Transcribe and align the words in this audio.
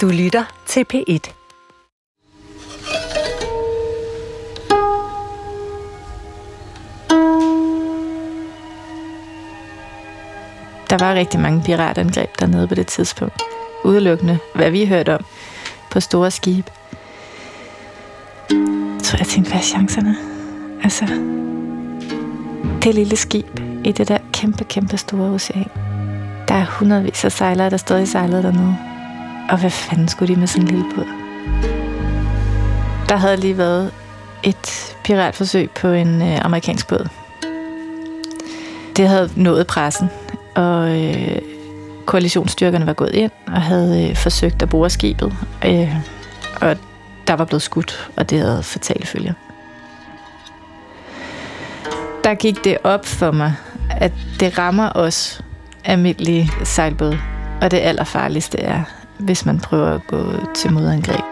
Du 0.00 0.08
lytter 0.08 0.44
til 0.66 0.84
P1. 0.94 1.32
Der 10.90 11.04
var 11.04 11.14
rigtig 11.14 11.40
mange 11.40 11.62
piratangreb 11.64 12.40
dernede 12.40 12.68
på 12.68 12.74
det 12.74 12.86
tidspunkt. 12.86 13.42
Udelukkende, 13.84 14.38
hvad 14.54 14.70
vi 14.70 14.86
hørte 14.86 15.14
om 15.14 15.24
på 15.90 16.00
store 16.00 16.30
skibe. 16.30 16.70
Så 19.02 19.16
jeg 19.18 19.26
tænkte, 19.26 19.50
hvad 19.50 19.60
er 19.60 19.64
chancerne? 19.64 20.16
Altså, 20.82 21.04
det 22.82 22.94
lille 22.94 23.16
skib 23.16 23.60
i 23.84 23.92
det 23.92 24.08
der 24.08 24.18
kæmpe, 24.32 24.64
kæmpe 24.64 24.96
store 24.96 25.30
ocean. 25.30 25.70
Der 26.48 26.54
er 26.54 26.66
hundredvis 26.66 27.24
af 27.24 27.32
sejlere, 27.32 27.70
der 27.70 27.76
stadig 27.76 28.08
sejlede 28.08 28.42
dernede. 28.42 28.93
Og 29.50 29.60
hvad 29.60 29.70
fanden 29.70 30.08
skulle 30.08 30.34
de 30.34 30.40
med 30.40 30.46
sådan 30.46 30.62
en 30.62 30.68
lille 30.68 30.84
båd? 30.94 31.06
Der 33.08 33.16
havde 33.16 33.36
lige 33.36 33.58
været 33.58 33.92
et 34.42 34.96
piratforsøg 35.04 35.70
på 35.70 35.88
en 35.88 36.22
øh, 36.22 36.44
amerikansk 36.44 36.88
båd. 36.88 37.08
Det 38.96 39.08
havde 39.08 39.30
nået 39.36 39.66
pressen, 39.66 40.10
og 40.54 41.02
øh, 41.02 41.38
koalitionsstyrkerne 42.06 42.86
var 42.86 42.92
gået 42.92 43.14
ind 43.14 43.30
og 43.46 43.62
havde 43.62 44.08
øh, 44.10 44.16
forsøgt 44.16 44.62
at 44.62 44.68
bore 44.68 44.90
skibet. 44.90 45.36
Øh, 45.64 45.96
og 46.60 46.76
der 47.26 47.34
var 47.34 47.44
blevet 47.44 47.62
skudt, 47.62 48.10
og 48.16 48.30
det 48.30 48.38
havde 48.38 48.62
fatale 48.62 49.06
følger. 49.06 49.32
Der 52.24 52.34
gik 52.34 52.64
det 52.64 52.78
op 52.84 53.06
for 53.06 53.30
mig, 53.30 53.54
at 53.90 54.12
det 54.40 54.58
rammer 54.58 54.92
os 54.94 55.40
almindelige 55.84 56.50
sejlbåde, 56.64 57.18
og 57.60 57.70
det 57.70 57.78
allerfarligste 57.78 58.60
er, 58.60 58.82
hvis 59.18 59.46
man 59.46 59.58
prøver 59.60 59.88
at 59.88 60.06
gå 60.06 60.22
til 60.54 60.72
modangreb. 60.72 61.24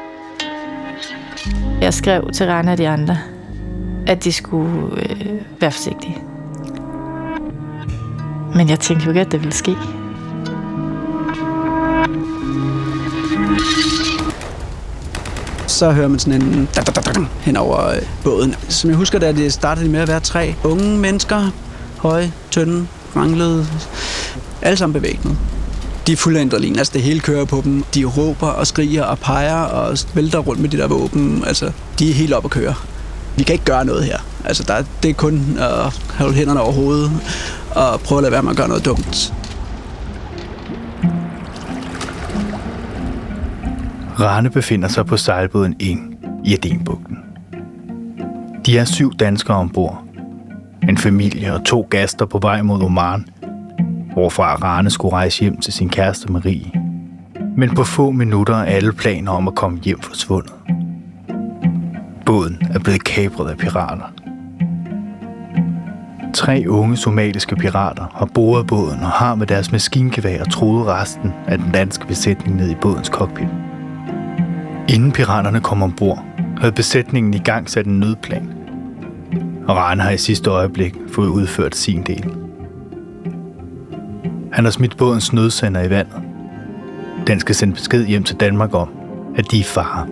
Jeg 1.80 1.94
skrev 1.94 2.30
til 2.32 2.46
Rana 2.46 2.72
og 2.72 2.78
de 2.78 2.88
andre, 2.88 3.18
at 4.06 4.24
de 4.24 4.32
skulle 4.32 5.02
øh, 5.02 5.60
være 5.60 5.72
forsigtige. 5.72 6.18
Men 8.54 8.68
jeg 8.68 8.80
tænkte 8.80 9.04
jo 9.04 9.10
ikke, 9.10 9.20
at 9.20 9.32
det 9.32 9.40
ville 9.40 9.54
ske. 9.54 9.76
så 15.82 15.90
hører 15.90 16.08
man 16.08 16.18
sådan 16.18 16.42
en 16.42 16.68
da, 16.74 16.80
da, 16.80 16.92
da, 16.92 17.00
da, 17.00 17.20
hen 17.40 17.56
over 17.56 17.88
øh, 17.88 18.02
båden. 18.24 18.54
Som 18.68 18.90
jeg 18.90 18.96
husker, 18.96 19.18
da 19.18 19.32
det 19.32 19.52
startede 19.52 19.88
med 19.88 20.00
at 20.00 20.08
være 20.08 20.20
tre 20.20 20.54
unge 20.64 20.98
mennesker, 20.98 21.50
høje, 21.98 22.32
tynde, 22.50 22.86
ranglede, 23.16 23.66
alle 24.62 24.76
sammen 24.76 24.92
bevægnet. 24.92 25.36
De 26.06 26.12
er 26.12 26.16
fuldt 26.16 26.60
lige. 26.60 26.78
altså 26.78 26.92
det 26.94 27.02
hele 27.02 27.20
kører 27.20 27.44
på 27.44 27.60
dem. 27.64 27.84
De 27.94 28.04
råber 28.04 28.46
og 28.46 28.66
skriger 28.66 29.04
og 29.04 29.18
peger 29.18 29.62
og 29.62 29.98
vælter 30.14 30.38
rundt 30.38 30.60
med 30.60 30.68
de 30.68 30.76
der 30.76 30.86
våben. 30.86 31.44
Altså, 31.46 31.72
de 31.98 32.10
er 32.10 32.14
helt 32.14 32.32
op 32.32 32.44
at 32.44 32.50
køre. 32.50 32.74
Vi 33.36 33.42
kan 33.42 33.52
ikke 33.52 33.64
gøre 33.64 33.84
noget 33.84 34.04
her. 34.04 34.18
Altså, 34.44 34.64
der, 34.68 34.84
det 35.02 35.10
er 35.10 35.14
kun 35.14 35.56
at 35.58 36.00
holde 36.18 36.34
hænderne 36.34 36.60
over 36.60 36.72
hovedet 36.72 37.10
og 37.70 38.00
prøve 38.00 38.18
at 38.18 38.22
lade 38.22 38.32
være 38.32 38.42
med 38.42 38.50
at 38.50 38.56
gøre 38.56 38.68
noget 38.68 38.84
dumt. 38.84 39.34
Rane 44.20 44.50
befinder 44.50 44.88
sig 44.88 45.06
på 45.06 45.16
sejlbåden 45.16 45.74
Ing 45.80 46.16
i 46.44 46.54
Adenbugten. 46.54 47.18
De 48.66 48.78
er 48.78 48.84
syv 48.84 49.14
danskere 49.14 49.56
ombord. 49.56 50.04
En 50.88 50.98
familie 50.98 51.54
og 51.54 51.64
to 51.64 51.86
gæster 51.90 52.26
på 52.26 52.38
vej 52.38 52.62
mod 52.62 52.82
Oman, 52.82 53.26
hvorfra 54.12 54.44
Arane 54.44 54.90
skulle 54.90 55.12
rejse 55.12 55.40
hjem 55.40 55.56
til 55.56 55.72
sin 55.72 55.88
kæreste 55.88 56.32
Marie. 56.32 56.72
Men 57.56 57.74
på 57.74 57.84
få 57.84 58.10
minutter 58.10 58.54
er 58.54 58.64
alle 58.64 58.92
planer 58.92 59.32
om 59.32 59.48
at 59.48 59.54
komme 59.54 59.78
hjem 59.78 60.00
forsvundet. 60.00 60.52
Båden 62.26 62.62
er 62.74 62.78
blevet 62.78 63.04
kapret 63.04 63.50
af 63.50 63.56
pirater. 63.56 64.12
Tre 66.34 66.64
unge 66.68 66.96
somaliske 66.96 67.56
pirater 67.56 68.06
har 68.14 68.26
boret 68.26 68.66
båden 68.66 69.00
og 69.00 69.10
har 69.10 69.34
med 69.34 69.46
deres 69.46 69.72
maskingevær 69.72 70.44
troet 70.44 70.86
resten 70.86 71.32
af 71.46 71.58
den 71.58 71.72
danske 71.72 72.06
besætning 72.06 72.56
ned 72.56 72.70
i 72.70 72.74
bådens 72.74 73.08
cockpit. 73.08 73.48
Inden 74.88 75.12
piraterne 75.12 75.60
kom 75.60 75.82
ombord, 75.82 76.24
havde 76.58 76.72
besætningen 76.72 77.34
i 77.34 77.38
gang 77.38 77.70
sat 77.70 77.86
en 77.86 78.00
nødplan. 78.00 78.52
Og 79.68 79.76
Rane 79.76 80.02
har 80.02 80.10
i 80.10 80.18
sidste 80.18 80.50
øjeblik 80.50 80.94
fået 81.14 81.28
udført 81.28 81.76
sin 81.76 82.02
del. 82.02 82.41
Han 84.52 84.64
har 84.64 84.70
smidt 84.70 84.96
bådens 84.96 85.32
nødsender 85.32 85.82
i 85.82 85.90
vandet. 85.90 86.16
Den 87.26 87.40
skal 87.40 87.54
sende 87.54 87.74
besked 87.74 88.06
hjem 88.06 88.24
til 88.24 88.36
Danmark 88.36 88.74
om, 88.74 88.88
at 89.36 89.50
de 89.50 89.60
er 89.60 89.64
fare. 89.64 90.06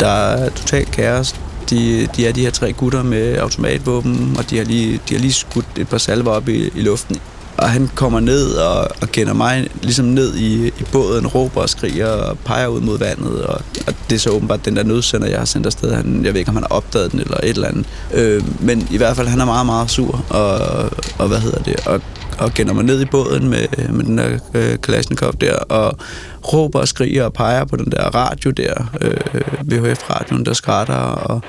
Der 0.00 0.08
er 0.08 0.50
totalt 0.50 0.90
kaos. 0.90 1.40
De, 1.70 2.06
de 2.06 2.26
er 2.26 2.32
de 2.32 2.40
her 2.40 2.50
tre 2.50 2.72
gutter 2.72 3.02
med 3.02 3.36
automatvåben, 3.36 4.36
og 4.38 4.50
de 4.50 4.56
har 4.56 4.64
lige, 4.64 5.00
de 5.08 5.14
har 5.14 5.20
lige 5.20 5.32
skudt 5.32 5.78
et 5.78 5.88
par 5.88 5.98
salver 5.98 6.30
op 6.30 6.48
i, 6.48 6.70
i 6.74 6.80
luften 6.80 7.16
og 7.58 7.70
han 7.70 7.90
kommer 7.94 8.20
ned 8.20 8.54
og, 8.54 8.88
og 9.00 9.08
kender 9.12 9.32
mig 9.32 9.68
ligesom 9.82 10.04
ned 10.04 10.34
i, 10.34 10.66
i 10.66 10.84
båden, 10.92 11.26
råber 11.26 11.60
og 11.60 11.68
skriger 11.68 12.06
og 12.06 12.38
peger 12.38 12.66
ud 12.66 12.80
mod 12.80 12.98
vandet. 12.98 13.44
Og, 13.44 13.60
og 13.86 13.94
det 14.10 14.16
er 14.16 14.20
så 14.20 14.30
åbenbart 14.30 14.64
den 14.64 14.76
der 14.76 14.82
nødsender, 14.82 15.28
jeg 15.28 15.38
har 15.38 15.44
sendt 15.44 15.66
afsted. 15.66 15.94
Han, 15.94 16.24
jeg 16.24 16.32
ved 16.32 16.38
ikke, 16.38 16.48
om 16.48 16.56
han 16.56 16.64
har 16.70 16.76
opdaget 16.76 17.12
den 17.12 17.20
eller 17.20 17.36
et 17.36 17.48
eller 17.48 17.68
andet. 17.68 17.86
Øh, 18.14 18.42
men 18.60 18.88
i 18.90 18.96
hvert 18.96 19.16
fald, 19.16 19.28
han 19.28 19.40
er 19.40 19.44
meget, 19.44 19.66
meget 19.66 19.90
sur. 19.90 20.24
Og, 20.28 20.58
og 21.18 21.28
hvad 21.28 21.38
hedder 21.38 21.62
det? 21.62 21.86
Og, 21.86 22.00
og 22.38 22.54
kender 22.54 22.74
mig 22.74 22.84
ned 22.84 23.00
i 23.00 23.04
båden 23.04 23.48
med, 23.48 23.66
med 23.90 24.04
den 24.04 24.18
der 24.18 24.38
øh, 24.54 24.78
Kalashnikov 24.82 25.32
der, 25.40 25.54
og 25.54 25.98
råber 26.52 26.78
og 26.78 26.88
skriger 26.88 27.24
og 27.24 27.32
peger 27.32 27.64
på 27.64 27.76
den 27.76 27.92
der 27.92 28.14
radio 28.14 28.50
der, 28.50 28.74
øh, 29.00 29.12
VHF-radioen, 29.62 30.46
der 30.46 30.52
skrætter, 30.52 30.94
og 30.94 31.42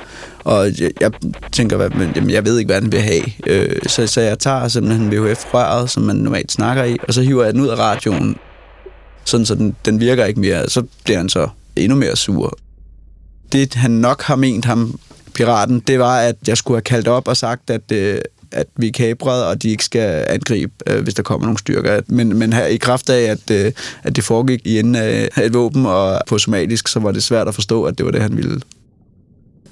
og 0.43 0.65
jeg, 0.79 0.91
jeg 1.01 1.11
tænker, 1.51 1.77
hvad, 1.77 1.89
men, 1.89 2.11
jamen, 2.15 2.29
jeg 2.29 2.45
ved 2.45 2.57
ikke, 2.57 2.67
hvad 2.67 2.81
den 2.81 2.91
vil 2.91 3.01
have. 3.01 3.23
Øh, 3.47 3.75
så, 3.87 4.07
så 4.07 4.21
jeg 4.21 4.39
tager 4.39 4.67
simpelthen 4.67 5.11
VHF-røret, 5.11 5.89
som 5.89 6.03
man 6.03 6.15
normalt 6.15 6.51
snakker 6.51 6.83
i, 6.83 6.97
og 7.07 7.13
så 7.13 7.21
hiver 7.21 7.43
jeg 7.43 7.53
den 7.53 7.61
ud 7.61 7.67
af 7.67 7.79
radioen, 7.79 8.37
sådan 9.25 9.45
så 9.45 9.55
den, 9.55 9.75
den 9.85 9.99
virker 9.99 10.25
ikke 10.25 10.39
mere. 10.39 10.69
Så 10.69 10.83
bliver 11.03 11.17
han 11.17 11.29
så 11.29 11.47
endnu 11.75 11.97
mere 11.97 12.15
sur. 12.15 12.57
Det, 13.51 13.73
han 13.73 13.91
nok 13.91 14.21
har 14.21 14.35
ment 14.35 14.65
ham, 14.65 14.99
piraten, 15.33 15.79
det 15.79 15.99
var, 15.99 16.19
at 16.19 16.35
jeg 16.47 16.57
skulle 16.57 16.75
have 16.75 16.81
kaldt 16.81 17.07
op 17.07 17.27
og 17.27 17.37
sagt, 17.37 17.69
at, 17.69 17.91
øh, 17.91 18.21
at 18.51 18.67
vi 18.75 18.87
er 18.87 18.91
kabret, 18.91 19.45
og 19.45 19.63
de 19.63 19.69
ikke 19.69 19.83
skal 19.83 20.25
angribe, 20.29 20.73
øh, 20.87 21.03
hvis 21.03 21.13
der 21.13 21.23
kommer 21.23 21.45
nogle 21.45 21.59
styrker. 21.59 22.01
Men, 22.07 22.39
men 22.39 22.53
her, 22.53 22.65
i 22.65 22.77
kraft 22.77 23.09
af, 23.09 23.21
at, 23.21 23.51
øh, 23.51 23.71
at 24.03 24.15
det 24.15 24.23
foregik 24.23 24.61
i 24.65 24.79
enden 24.79 24.95
af 24.95 25.29
et 25.43 25.53
våben, 25.53 25.85
og 25.85 26.21
på 26.27 26.37
somalisk, 26.37 26.87
så 26.87 26.99
var 26.99 27.11
det 27.11 27.23
svært 27.23 27.47
at 27.47 27.55
forstå, 27.55 27.83
at 27.83 27.97
det 27.97 28.05
var 28.05 28.11
det, 28.11 28.21
han 28.21 28.37
ville. 28.37 28.61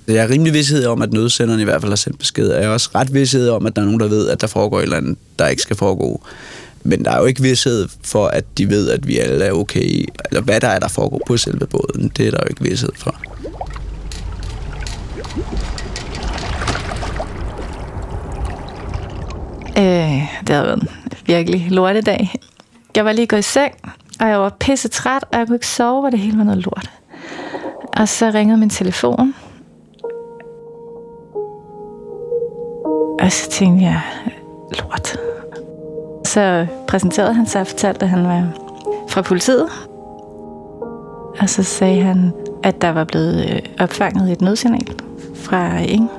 Jeg 0.07 0.16
er 0.16 0.29
rimelig 0.29 0.53
vidshed 0.53 0.85
om, 0.85 1.01
at 1.01 1.13
nødsenderen 1.13 1.59
i 1.59 1.63
hvert 1.63 1.81
fald 1.81 1.91
har 1.91 1.95
sendt 1.95 2.19
besked. 2.19 2.51
Jeg 2.51 2.63
er 2.63 2.69
også 2.69 2.90
ret 2.95 3.13
vidshed 3.13 3.50
om, 3.50 3.66
at 3.66 3.75
der 3.75 3.81
er 3.81 3.85
nogen, 3.85 4.00
der 4.00 4.07
ved, 4.07 4.29
at 4.29 4.41
der 4.41 4.47
foregår 4.47 4.79
et 4.79 4.84
eller 4.84 4.97
andet, 4.97 5.18
der 5.40 5.47
ikke 5.47 5.62
skal 5.62 5.75
foregå. 5.75 6.22
Men 6.84 7.06
der 7.06 7.12
er 7.12 7.19
jo 7.19 7.25
ikke 7.25 7.41
vidshed 7.41 7.88
for, 8.03 8.28
at 8.28 8.57
de 8.57 8.69
ved, 8.69 8.90
at 8.90 9.07
vi 9.07 9.18
alle 9.18 9.45
er 9.45 9.51
okay. 9.51 10.06
Eller 10.29 10.41
hvad 10.41 10.59
der 10.62 10.68
er, 10.68 10.79
der 10.79 10.88
foregår 10.88 11.22
på 11.28 11.38
selve 11.38 11.68
båden. 11.68 12.12
Det 12.18 12.28
er 12.28 12.31
der 12.31 12.38
jo 12.44 12.47
ikke 12.50 12.63
vidshed 12.63 12.90
for. 12.97 13.16
Øh, 19.78 20.22
det 20.47 20.56
har 20.56 20.63
været 20.63 20.81
en 20.81 20.88
virkelig 21.25 21.68
lortedag. 21.69 22.35
Jeg 22.95 23.06
var 23.06 23.12
lige 23.12 23.28
gået 23.28 23.39
i 23.39 23.41
seng, 23.41 23.74
og 24.19 24.28
jeg 24.28 24.39
var 24.39 24.56
pisse 24.59 24.88
træt, 24.88 25.24
og 25.31 25.39
jeg 25.39 25.47
kunne 25.47 25.56
ikke 25.56 25.68
sove, 25.68 26.06
og 26.06 26.12
det 26.12 26.19
hele 26.19 26.38
var 26.38 26.44
noget 26.44 26.63
lort. 26.63 26.89
Og 27.97 28.09
så 28.09 28.31
ringede 28.34 28.57
min 28.57 28.69
telefon, 28.69 29.34
Og 33.27 33.33
så 33.33 33.49
tænkte 33.49 33.85
jeg, 33.85 34.01
lort. 34.79 35.18
Så 36.25 36.68
præsenterede 36.88 37.33
han 37.33 37.45
sig 37.45 37.62
og 37.62 37.68
fortalte, 37.68 38.03
at 38.03 38.09
han 38.09 38.24
var 38.24 38.47
fra 39.09 39.21
politiet. 39.21 39.68
Og 41.39 41.50
så 41.50 41.63
sagde 41.63 42.01
han, 42.01 42.31
at 42.63 42.81
der 42.81 42.89
var 42.89 43.03
blevet 43.03 43.50
øh, 43.50 43.59
opfanget 43.79 44.31
et 44.31 44.41
nødsignal 44.41 44.88
fra 45.35 45.77
Inge. 45.77 46.09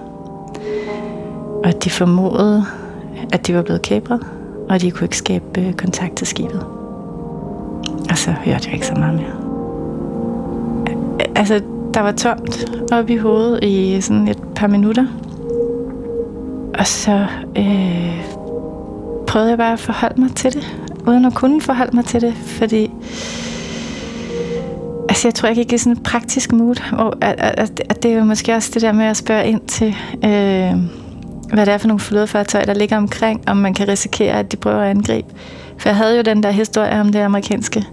Og 1.64 1.69
at 1.69 1.84
de 1.84 1.90
formodede, 1.90 2.64
at 3.32 3.46
de 3.46 3.55
var 3.55 3.62
blevet 3.62 3.82
kæbret, 3.82 4.20
og 4.69 4.81
de 4.81 4.90
kunne 4.90 5.05
ikke 5.05 5.16
skabe 5.16 5.60
øh, 5.60 5.72
kontakt 5.72 6.16
til 6.16 6.26
skibet. 6.26 6.66
Og 8.10 8.19
så 8.19 8.31
hørte 8.31 8.64
jeg 8.64 8.75
ikke 8.75 8.87
så 8.87 8.94
meget 8.94 9.14
mere. 9.14 9.37
Altså, 11.37 11.60
der 11.94 12.00
var 12.00 12.12
tomt 12.12 12.64
op 12.93 13.10
i 13.10 13.16
hovedet 13.16 13.64
i 13.64 14.00
sådan 14.00 14.28
et 14.28 14.38
par 14.55 14.66
minutter. 14.66 15.06
Og 16.78 16.86
så 16.86 17.26
øh, 17.56 18.25
prøvede 19.26 19.50
jeg 19.50 19.58
bare 19.58 19.72
at 19.72 19.80
forholde 19.80 20.20
mig 20.20 20.34
til 20.34 20.54
det, 20.54 20.76
uden 21.06 21.25
at 21.25 21.34
kunne 21.34 21.60
forholde 21.60 21.96
mig 21.96 22.04
til 22.04 22.20
det, 22.20 22.34
fordi 22.34 22.90
altså, 25.08 25.28
jeg 25.28 25.34
tror, 25.34 25.46
jeg 25.46 25.56
gik 25.56 25.72
i 25.72 25.78
sådan 25.78 25.92
en 25.92 26.02
praktisk 26.02 26.52
mood, 26.52 26.94
hvor 26.94 27.19
at, 27.20 27.34
at, 27.38 27.82
at 27.88 28.02
det 28.02 28.12
er 28.12 28.16
jo 28.16 28.25
måske 28.25 28.54
også 28.54 28.70
det 28.75 28.82
der 28.82 28.92
med 28.92 29.04
at 29.04 29.16
spørge 29.16 29.46
ind 29.46 29.60
til, 29.60 29.96
øh, 30.25 30.75
hvad 31.52 31.66
det 31.66 31.75
er 31.75 31.78
for 31.78 31.88
nogle 31.88 32.00
flødefartøjer, 32.00 32.64
der 32.64 32.75
ligger 32.75 32.96
omkring, 32.96 33.48
om 33.48 33.56
man 33.56 33.74
kan 33.74 33.88
risikere, 33.88 34.38
at 34.38 34.52
de 34.52 34.56
prøver 34.56 34.81
at 34.81 34.90
angribe. 34.90 35.28
For 35.78 35.88
jeg 35.88 35.96
havde 35.96 36.16
jo 36.16 36.22
den 36.22 36.42
der 36.42 36.50
historie 36.50 37.00
om 37.00 37.12
det 37.12 37.19
amerikanske 37.19 37.84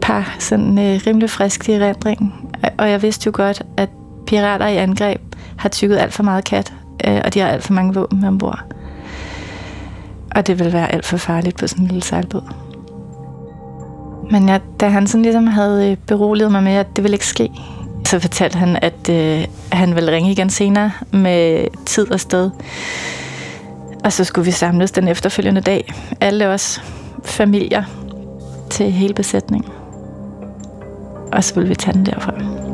par, 0.00 0.36
sådan 0.38 0.78
øh, 0.78 1.00
rimelig 1.06 1.30
frisk 1.30 1.68
i 1.68 1.72
erindringen. 1.72 2.32
Og 2.78 2.90
jeg 2.90 3.02
vidste 3.02 3.26
jo 3.26 3.32
godt, 3.34 3.62
at 3.76 3.88
pirater 4.26 4.66
i 4.66 4.76
angreb 4.76 5.20
har 5.56 5.68
tykket 5.68 5.98
alt 5.98 6.12
for 6.12 6.22
meget 6.22 6.44
kat, 6.44 6.72
øh, 7.06 7.20
og 7.24 7.34
de 7.34 7.40
har 7.40 7.48
alt 7.48 7.64
for 7.64 7.72
mange 7.72 7.94
våben 7.94 8.24
ombord. 8.24 8.60
Og 10.34 10.46
det 10.46 10.58
vil 10.58 10.72
være 10.72 10.92
alt 10.92 11.06
for 11.06 11.16
farligt 11.16 11.56
på 11.56 11.66
sådan 11.66 11.84
en 11.84 11.88
lille 11.88 12.02
sejlbåd. 12.02 12.52
Men 14.30 14.48
ja, 14.48 14.58
da 14.80 14.88
han 14.88 15.06
sådan 15.06 15.22
ligesom 15.22 15.46
havde 15.46 15.90
øh, 15.90 15.96
beroliget 15.96 16.52
mig 16.52 16.62
med, 16.62 16.72
at 16.72 16.96
det 16.96 17.04
ville 17.04 17.14
ikke 17.14 17.26
ske, 17.26 17.50
så 18.06 18.18
fortalte 18.18 18.58
han, 18.58 18.78
at 18.82 19.08
øh, 19.10 19.44
han 19.72 19.94
ville 19.94 20.12
ringe 20.12 20.30
igen 20.30 20.50
senere 20.50 20.92
med 21.10 21.66
tid 21.86 22.10
og 22.12 22.20
sted. 22.20 22.50
Og 24.04 24.12
så 24.12 24.24
skulle 24.24 24.44
vi 24.44 24.50
samles 24.50 24.90
den 24.90 25.08
efterfølgende 25.08 25.60
dag. 25.60 25.92
Alle 26.20 26.48
os 26.48 26.82
familier 27.24 27.84
til 28.70 28.92
hele 28.92 29.14
besætningen. 29.14 29.70
Og 31.32 31.44
så 31.44 31.54
ville 31.54 31.68
vi 31.68 31.74
tage 31.74 31.94
den 31.94 32.06
derfra. 32.06 32.69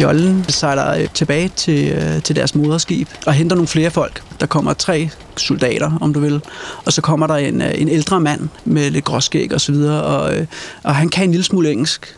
Jollen 0.00 0.44
sejler 0.48 0.94
øh, 0.94 1.08
tilbage 1.14 1.48
til, 1.56 1.88
øh, 1.88 2.22
til 2.22 2.36
deres 2.36 2.54
moderskib 2.54 3.08
og 3.26 3.32
henter 3.32 3.56
nogle 3.56 3.68
flere 3.68 3.90
folk. 3.90 4.22
Der 4.40 4.46
kommer 4.46 4.72
tre 4.72 5.10
soldater, 5.36 5.98
om 6.00 6.14
du 6.14 6.20
vil. 6.20 6.40
Og 6.84 6.92
så 6.92 7.02
kommer 7.02 7.26
der 7.26 7.34
en, 7.34 7.62
øh, 7.62 7.70
en 7.74 7.88
ældre 7.88 8.20
mand 8.20 8.48
med 8.64 8.90
lidt 8.90 9.04
gråskæg 9.04 9.54
og 9.54 9.60
så 9.60 9.72
videre, 9.72 10.02
og, 10.02 10.36
øh, 10.36 10.46
og 10.82 10.94
han 10.94 11.08
kan 11.08 11.24
en 11.24 11.30
lille 11.30 11.44
smule 11.44 11.70
engelsk. 11.70 12.16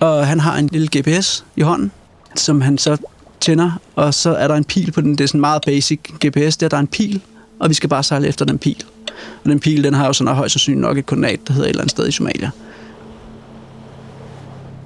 Og 0.00 0.26
han 0.26 0.40
har 0.40 0.56
en 0.56 0.68
lille 0.72 0.88
GPS 0.98 1.44
i 1.56 1.60
hånden, 1.60 1.90
som 2.36 2.60
han 2.60 2.78
så 2.78 2.96
tænder, 3.40 3.80
og 3.96 4.14
så 4.14 4.34
er 4.34 4.48
der 4.48 4.54
en 4.54 4.64
pil 4.64 4.92
på 4.92 5.00
den. 5.00 5.12
Det 5.12 5.20
er 5.20 5.28
sådan 5.28 5.40
meget 5.40 5.62
basic 5.66 6.00
GPS, 6.26 6.56
der, 6.56 6.68
der 6.68 6.76
er 6.76 6.80
en 6.80 6.86
pil, 6.86 7.20
og 7.60 7.68
vi 7.68 7.74
skal 7.74 7.88
bare 7.88 8.02
sejle 8.02 8.28
efter 8.28 8.44
den 8.44 8.58
pil. 8.58 8.84
Og 9.44 9.50
den 9.50 9.60
pil, 9.60 9.84
den 9.84 9.94
har 9.94 10.06
jo 10.06 10.12
sådan 10.12 10.34
højst 10.34 10.52
sandsynligt 10.52 10.80
nok 10.80 10.98
et 10.98 11.06
koordinat, 11.06 11.40
der 11.46 11.52
hedder 11.52 11.66
et 11.66 11.70
eller 11.70 11.82
andet 11.82 11.90
sted 11.90 12.08
i 12.08 12.12
Somalia. 12.12 12.50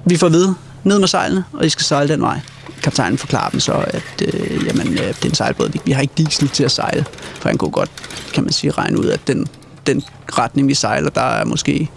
Vi 0.05 0.17
får 0.17 0.29
ved, 0.29 0.53
ned 0.83 0.99
med 0.99 1.07
sejlene, 1.07 1.43
og 1.53 1.65
I 1.65 1.69
skal 1.69 1.83
sejle 1.83 2.13
den 2.13 2.21
vej. 2.21 2.39
Kaptajnen 2.83 3.17
forklarer 3.17 3.49
dem 3.49 3.59
så, 3.59 3.73
at 3.73 4.23
øh, 4.33 4.67
jamen, 4.67 4.87
øh, 4.87 5.07
det 5.07 5.25
er 5.25 5.29
en 5.29 5.35
sejlbåd. 5.35 5.69
Vi, 5.71 5.81
vi 5.85 5.91
har 5.91 6.01
ikke 6.01 6.13
diesel 6.17 6.49
til 6.49 6.63
at 6.63 6.71
sejle, 6.71 7.05
for 7.39 7.49
han 7.49 7.57
kunne 7.57 7.71
godt, 7.71 7.89
kan 8.33 8.43
man 8.43 8.53
sige, 8.53 8.71
regne 8.71 8.99
ud, 8.99 9.05
at 9.05 9.27
den, 9.27 9.47
den 9.87 10.03
retning, 10.33 10.67
vi 10.67 10.73
sejler, 10.73 11.09
der 11.09 11.21
er 11.21 11.45
måske 11.45 11.89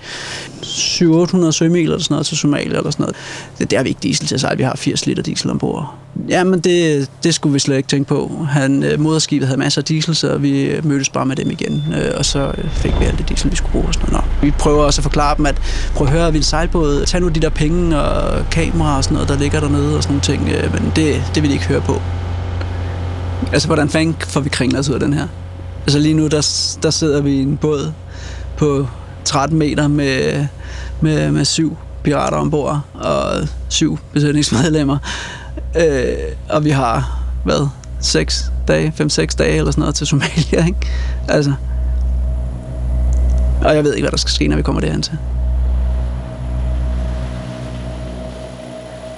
700-800 0.67 1.51
sømil 1.51 1.83
eller 1.83 1.99
sådan 1.99 2.15
noget 2.15 2.27
til 2.27 2.37
Somalia 2.37 2.79
eller 2.79 2.91
sådan 2.91 3.03
noget. 3.03 3.17
Det, 3.59 3.71
der 3.71 3.77
har 3.77 3.83
vi 3.83 3.89
ikke 3.89 4.01
diesel 4.03 4.27
til 4.27 4.47
at. 4.47 4.59
Vi 4.59 4.63
har 4.63 4.77
80 4.77 5.07
liter 5.07 5.23
diesel 5.23 5.51
ombord. 5.51 5.95
Jamen, 6.29 6.61
det, 6.61 7.11
det 7.23 7.35
skulle 7.35 7.53
vi 7.53 7.59
slet 7.59 7.77
ikke 7.77 7.89
tænke 7.89 8.09
på. 8.09 8.47
Han, 8.51 8.83
øh, 8.83 9.01
moderskibet 9.01 9.49
havde 9.49 9.59
masser 9.59 9.81
af 9.81 9.85
diesel, 9.85 10.15
så 10.17 10.39
vi 10.39 10.63
øh, 10.63 10.87
mødtes 10.87 11.09
bare 11.09 11.27
med 11.27 11.37
dem 11.37 11.51
igen. 11.51 11.85
Øh, 11.97 12.13
og 12.17 12.25
så 12.25 12.53
fik 12.73 12.93
vi 13.01 13.05
alt 13.05 13.19
det 13.19 13.29
diesel, 13.29 13.51
vi 13.51 13.57
skulle 13.57 13.73
bruge. 13.73 13.87
Og 13.87 13.95
sådan 13.95 14.09
noget. 14.13 14.27
Vi 14.43 14.51
prøver 14.51 14.85
også 14.85 15.01
at 15.01 15.03
forklare 15.03 15.37
dem, 15.37 15.47
at 15.47 15.61
prøv 15.95 16.07
at 16.07 16.13
høre, 16.13 16.33
vi 16.33 16.39
en 16.39 16.45
sejlbåd. 16.45 17.05
Tag 17.07 17.21
nu 17.21 17.29
de 17.29 17.41
der 17.41 17.49
penge 17.49 18.01
og 18.01 18.51
kamera 18.51 18.97
og 18.97 19.05
sådan 19.05 19.15
noget, 19.15 19.29
der 19.29 19.39
ligger 19.39 19.61
dernede 19.61 19.97
og 19.97 20.03
sådan 20.03 20.13
nogle 20.13 20.23
ting. 20.23 20.73
Men 20.73 20.93
det, 20.97 21.23
det 21.35 21.43
vil 21.43 21.51
de 21.51 21.55
ikke 21.55 21.67
høre 21.67 21.81
på. 21.81 22.03
Altså, 23.53 23.69
hvordan 23.69 23.89
fanden 23.89 24.17
får 24.21 24.41
vi 24.41 24.49
kringlet 24.49 24.81
os 24.81 24.89
ud 24.89 24.95
af 24.95 25.01
den 25.01 25.13
her? 25.13 25.27
Altså 25.83 25.99
lige 25.99 26.15
nu, 26.15 26.27
der, 26.27 26.77
der 26.83 26.91
sidder 26.91 27.21
vi 27.21 27.31
i 27.31 27.43
en 27.43 27.57
båd 27.57 27.93
på 28.57 28.89
13 29.37 29.59
meter 29.59 29.89
med, 29.89 30.47
med, 31.01 31.31
med 31.31 31.45
syv 31.45 31.77
pirater 32.03 32.37
ombord 32.37 32.81
og 32.95 33.49
syv 33.69 33.99
besætningsmedlemmer. 34.13 34.99
Øh, 35.77 36.17
og 36.51 36.65
vi 36.65 36.71
har, 36.71 37.21
hvad, 37.45 37.69
6 38.01 38.53
dage, 38.69 38.95
5-6 39.01 39.27
dage 39.27 39.57
eller 39.57 39.71
sådan 39.71 39.81
noget 39.81 39.95
til 39.95 40.07
Somalia, 40.07 40.67
ikke? 40.67 40.87
Altså. 41.29 41.53
Og 43.65 43.75
jeg 43.75 43.85
ved 43.85 43.95
ikke, 43.95 44.05
hvad 44.05 44.11
der 44.11 44.17
skal 44.17 44.31
ske, 44.31 44.49
når 44.49 44.57
vi 44.57 44.63
kommer 44.63 44.81
derhen 44.81 45.03
til. 45.03 45.19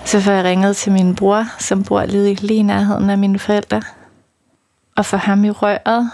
Så 0.05 0.21
får 0.21 0.33
jeg 0.33 0.45
ringet 0.45 0.77
til 0.77 0.93
min 0.93 1.15
bror, 1.15 1.45
som 1.59 1.83
bor 1.83 2.05
lige, 2.05 2.35
lige 2.35 2.59
i 2.59 2.63
nærheden 2.63 3.11
af 3.11 3.19
mine 3.19 3.39
forældre. 3.39 3.83
Og 4.97 5.07
får 5.07 5.17
ham 5.17 5.45
i 5.45 5.51
røret, 5.51 6.11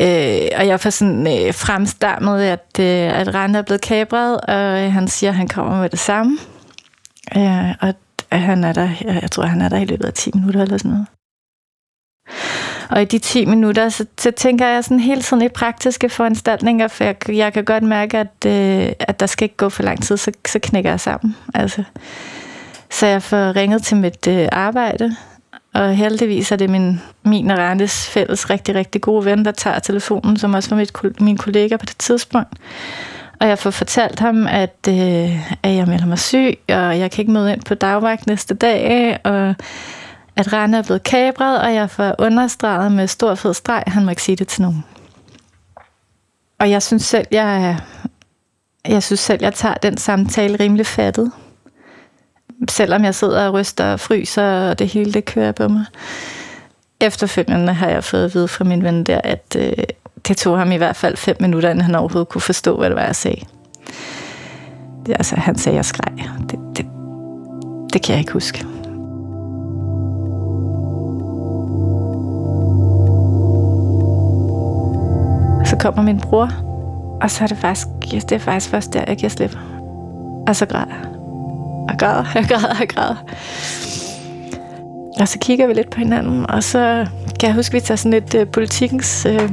Øh, 0.00 0.48
og 0.56 0.66
jeg 0.66 0.80
får 0.80 0.90
sådan 0.90 1.46
øh, 1.46 1.54
fremstammet, 1.54 2.42
at, 2.42 2.80
øh, 2.80 3.20
at 3.20 3.34
Rand 3.34 3.56
er 3.56 3.62
blevet 3.62 3.80
kabret, 3.80 4.40
og 4.40 4.84
øh, 4.84 4.92
han 4.92 5.08
siger, 5.08 5.30
at 5.30 5.36
han 5.36 5.48
kommer 5.48 5.80
med 5.80 5.90
det 5.90 5.98
samme. 5.98 6.38
Øh, 7.36 7.70
og 7.80 7.94
at 8.30 8.40
han 8.40 8.64
er 8.64 8.72
der, 8.72 8.88
øh, 9.08 9.18
jeg 9.22 9.30
tror, 9.30 9.44
han 9.44 9.60
er 9.60 9.68
der 9.68 9.78
i 9.78 9.84
løbet 9.84 10.04
af 10.04 10.12
10 10.12 10.30
minutter 10.34 10.62
eller 10.62 10.78
sådan 10.78 10.90
noget. 10.90 11.06
Og 12.90 13.02
i 13.02 13.04
de 13.04 13.18
10 13.18 13.44
minutter, 13.44 13.88
så, 13.88 14.06
så 14.18 14.30
tænker 14.30 14.66
jeg 14.66 14.84
sådan 14.84 15.00
hele 15.00 15.22
tiden 15.22 15.42
i 15.42 15.48
praktiske 15.48 16.08
foranstaltninger, 16.08 16.88
for 16.88 17.04
jeg, 17.04 17.16
jeg 17.28 17.52
kan 17.52 17.64
godt 17.64 17.82
mærke, 17.82 18.18
at, 18.18 18.46
øh, 18.46 18.92
at 18.98 19.20
der 19.20 19.26
skal 19.26 19.44
ikke 19.44 19.56
gå 19.56 19.68
for 19.68 19.82
lang 19.82 20.02
tid, 20.02 20.16
så, 20.16 20.32
så 20.46 20.58
knækker 20.62 20.90
jeg 20.90 21.00
sammen. 21.00 21.36
Altså. 21.54 21.84
Så 22.90 23.06
jeg 23.06 23.22
får 23.22 23.56
ringet 23.56 23.82
til 23.82 23.96
mit 23.96 24.26
øh, 24.26 24.48
arbejde, 24.52 25.16
og 25.76 25.94
heldigvis 25.94 26.52
er 26.52 26.56
det 26.56 26.70
min, 26.70 27.00
min 27.22 27.50
og 27.50 27.58
Randes 27.58 28.08
fælles 28.08 28.50
rigtig, 28.50 28.74
rigtig 28.74 29.00
gode 29.00 29.24
ven, 29.24 29.44
der 29.44 29.52
tager 29.52 29.78
telefonen, 29.78 30.36
som 30.36 30.54
også 30.54 30.70
var 30.70 30.76
mit, 30.76 31.20
min 31.20 31.36
kollega 31.36 31.76
på 31.76 31.86
det 31.86 31.98
tidspunkt. 31.98 32.58
Og 33.40 33.48
jeg 33.48 33.58
får 33.58 33.70
fortalt 33.70 34.20
ham, 34.20 34.46
at, 34.46 34.76
øh, 34.88 35.52
at 35.62 35.74
jeg 35.74 35.86
melder 35.86 36.06
mig 36.06 36.18
syg, 36.18 36.58
og 36.68 36.98
jeg 36.98 37.10
kan 37.10 37.22
ikke 37.22 37.32
møde 37.32 37.52
ind 37.52 37.62
på 37.62 37.74
dagvagt 37.74 38.26
næste 38.26 38.54
dag, 38.54 39.18
og 39.24 39.54
at 40.36 40.52
Rane 40.52 40.76
er 40.78 40.82
blevet 40.82 41.02
kabret, 41.02 41.60
og 41.60 41.74
jeg 41.74 41.90
får 41.90 42.14
understreget 42.18 42.92
med 42.92 43.06
stor 43.06 43.34
fed 43.34 43.54
streg, 43.54 43.82
han 43.86 44.04
må 44.04 44.10
ikke 44.10 44.22
sige 44.22 44.36
det 44.36 44.48
til 44.48 44.62
nogen. 44.62 44.84
Og 46.58 46.70
jeg 46.70 46.82
synes 46.82 47.02
selv, 47.02 47.26
jeg, 47.30 47.78
jeg 48.88 49.02
synes 49.02 49.20
selv, 49.20 49.38
jeg 49.42 49.54
tager 49.54 49.74
den 49.74 49.96
samtale 49.96 50.56
rimelig 50.60 50.86
fattet 50.86 51.32
selvom 52.68 53.04
jeg 53.04 53.14
sidder 53.14 53.46
og 53.46 53.54
ryster 53.54 53.92
og 53.92 54.00
fryser, 54.00 54.70
og 54.70 54.78
det 54.78 54.88
hele 54.88 55.12
det 55.12 55.24
kører 55.24 55.52
på 55.52 55.68
mig. 55.68 55.84
Efterfølgende 57.00 57.72
har 57.72 57.88
jeg 57.88 58.04
fået 58.04 58.24
at 58.24 58.34
vide 58.34 58.48
fra 58.48 58.64
min 58.64 58.82
ven 58.82 59.04
der, 59.04 59.20
at 59.24 59.56
øh, 59.58 59.84
det 60.28 60.36
tog 60.36 60.58
ham 60.58 60.72
i 60.72 60.76
hvert 60.76 60.96
fald 60.96 61.16
fem 61.16 61.36
minutter, 61.40 61.70
inden 61.70 61.84
han 61.84 61.94
overhovedet 61.94 62.28
kunne 62.28 62.40
forstå, 62.40 62.76
hvad 62.76 62.90
det 62.90 62.96
var, 62.96 63.04
jeg 63.04 63.16
sagde. 63.16 63.40
Det, 65.06 65.12
altså, 65.12 65.36
han 65.36 65.58
sagde, 65.58 65.74
at 65.74 65.76
jeg 65.76 65.84
skreg. 65.84 66.12
Det, 66.50 66.58
det, 66.76 66.86
det 67.92 68.02
kan 68.02 68.12
jeg 68.12 68.20
ikke 68.20 68.32
huske. 68.32 68.66
Så 75.64 75.76
kommer 75.80 76.02
min 76.02 76.20
bror, 76.20 76.50
og 77.22 77.30
så 77.30 77.44
er 77.44 77.48
det 77.48 77.58
faktisk, 77.58 77.86
det 78.10 78.32
er 78.32 78.38
faktisk 78.38 78.70
først 78.70 78.92
der, 78.92 79.04
jeg 79.06 79.18
kan 79.18 79.30
slippe. 79.30 79.58
Og 80.48 80.56
så 80.56 80.66
græder 80.66 80.86
jeg 80.88 81.15
jeg 82.00 82.08
græder, 82.08 82.24
jeg 82.34 82.44
græder, 82.48 82.76
jeg 82.80 82.88
græder. 82.88 83.16
Og 85.20 85.28
så 85.28 85.38
kigger 85.38 85.66
vi 85.66 85.72
lidt 85.72 85.90
på 85.90 85.98
hinanden, 85.98 86.50
og 86.50 86.62
så 86.62 87.06
kan 87.40 87.46
jeg 87.46 87.54
huske, 87.54 87.70
at 87.70 87.74
vi 87.74 87.86
tager 87.86 87.96
sådan 87.96 88.22
et 88.22 88.34
øh, 88.34 88.46
politikens 88.46 89.26
øh, 89.26 89.50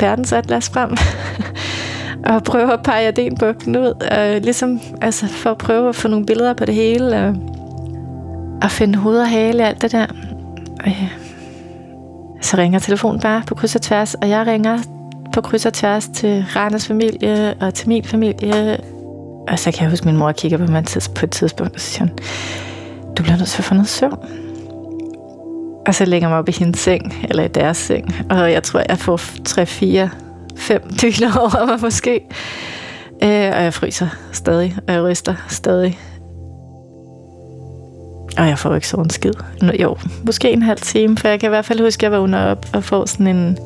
verdensatlas 0.00 0.70
frem, 0.70 0.96
og 2.34 2.44
prøver 2.44 2.70
at 2.70 2.82
pege 2.82 3.08
Adenbugten 3.08 3.76
ud, 3.76 4.08
og 4.10 4.40
ligesom 4.40 4.80
altså, 5.00 5.26
for 5.26 5.50
at 5.50 5.58
prøve 5.58 5.88
at 5.88 5.96
få 5.96 6.08
nogle 6.08 6.26
billeder 6.26 6.54
på 6.54 6.64
det 6.64 6.74
hele, 6.74 7.16
og, 7.16 7.34
og 8.62 8.70
finde 8.70 8.98
hoved 8.98 9.20
og 9.20 9.28
hale 9.28 9.66
alt 9.66 9.82
det 9.82 9.92
der. 9.92 10.06
Og, 10.80 10.86
øh, 10.88 11.12
Så 12.40 12.56
ringer 12.56 12.78
telefonen 12.78 13.20
bare 13.20 13.42
på 13.46 13.54
kryds 13.54 13.74
og 13.74 13.82
tværs, 13.82 14.14
og 14.14 14.28
jeg 14.28 14.46
ringer 14.46 14.78
på 15.32 15.40
kryds 15.40 15.66
og 15.66 15.72
tværs 15.72 16.08
til 16.08 16.44
Randers 16.56 16.86
familie 16.86 17.54
og 17.60 17.74
til 17.74 17.88
min 17.88 18.04
familie, 18.04 18.78
Altså, 19.48 19.68
og 19.70 19.72
så 19.72 19.78
kan 19.78 19.82
jeg 19.82 19.90
huske, 19.90 20.02
at 20.02 20.06
min 20.06 20.16
mor 20.16 20.32
kigger 20.32 20.58
på 20.58 20.72
mig 20.72 20.84
på 21.14 21.26
et 21.26 21.30
tidspunkt, 21.30 21.74
og 21.74 21.80
siger 21.80 22.08
hun, 22.08 22.18
du 23.16 23.22
bliver 23.22 23.36
nødt 23.36 23.48
til 23.48 23.58
at 23.58 23.64
få 23.64 23.74
noget 23.74 23.88
søvn. 23.88 24.18
Og 25.86 25.94
så 25.94 26.04
lægger 26.04 26.28
mig 26.28 26.38
op 26.38 26.48
i 26.48 26.52
hendes 26.52 26.80
seng, 26.80 27.26
eller 27.28 27.44
i 27.44 27.48
deres 27.48 27.76
seng, 27.76 28.14
og 28.30 28.52
jeg 28.52 28.62
tror, 28.62 28.82
jeg 28.88 28.98
får 28.98 29.20
3, 29.44 29.66
4, 29.66 30.10
5 30.56 30.82
dyner 31.02 31.38
over 31.38 31.66
mig 31.66 31.80
måske. 31.80 32.20
Øh, 33.22 33.52
og 33.56 33.62
jeg 33.62 33.74
fryser 33.74 34.08
stadig, 34.32 34.76
og 34.88 34.94
jeg 34.94 35.02
ryster 35.02 35.34
stadig. 35.48 35.98
Og 38.38 38.48
jeg 38.48 38.58
får 38.58 38.74
ikke 38.74 38.88
sådan 38.88 39.04
en 39.04 39.10
skid. 39.10 39.32
Jo, 39.80 39.96
måske 40.22 40.50
en 40.50 40.62
halv 40.62 40.80
time, 40.80 41.16
for 41.16 41.28
jeg 41.28 41.40
kan 41.40 41.46
i 41.46 41.48
hvert 41.48 41.64
fald 41.64 41.80
huske, 41.80 42.06
at 42.06 42.12
jeg 42.12 42.20
vågner 42.20 42.44
op 42.44 42.66
og 42.72 42.84
får 42.84 43.06
sådan 43.06 43.26
en... 43.26 43.58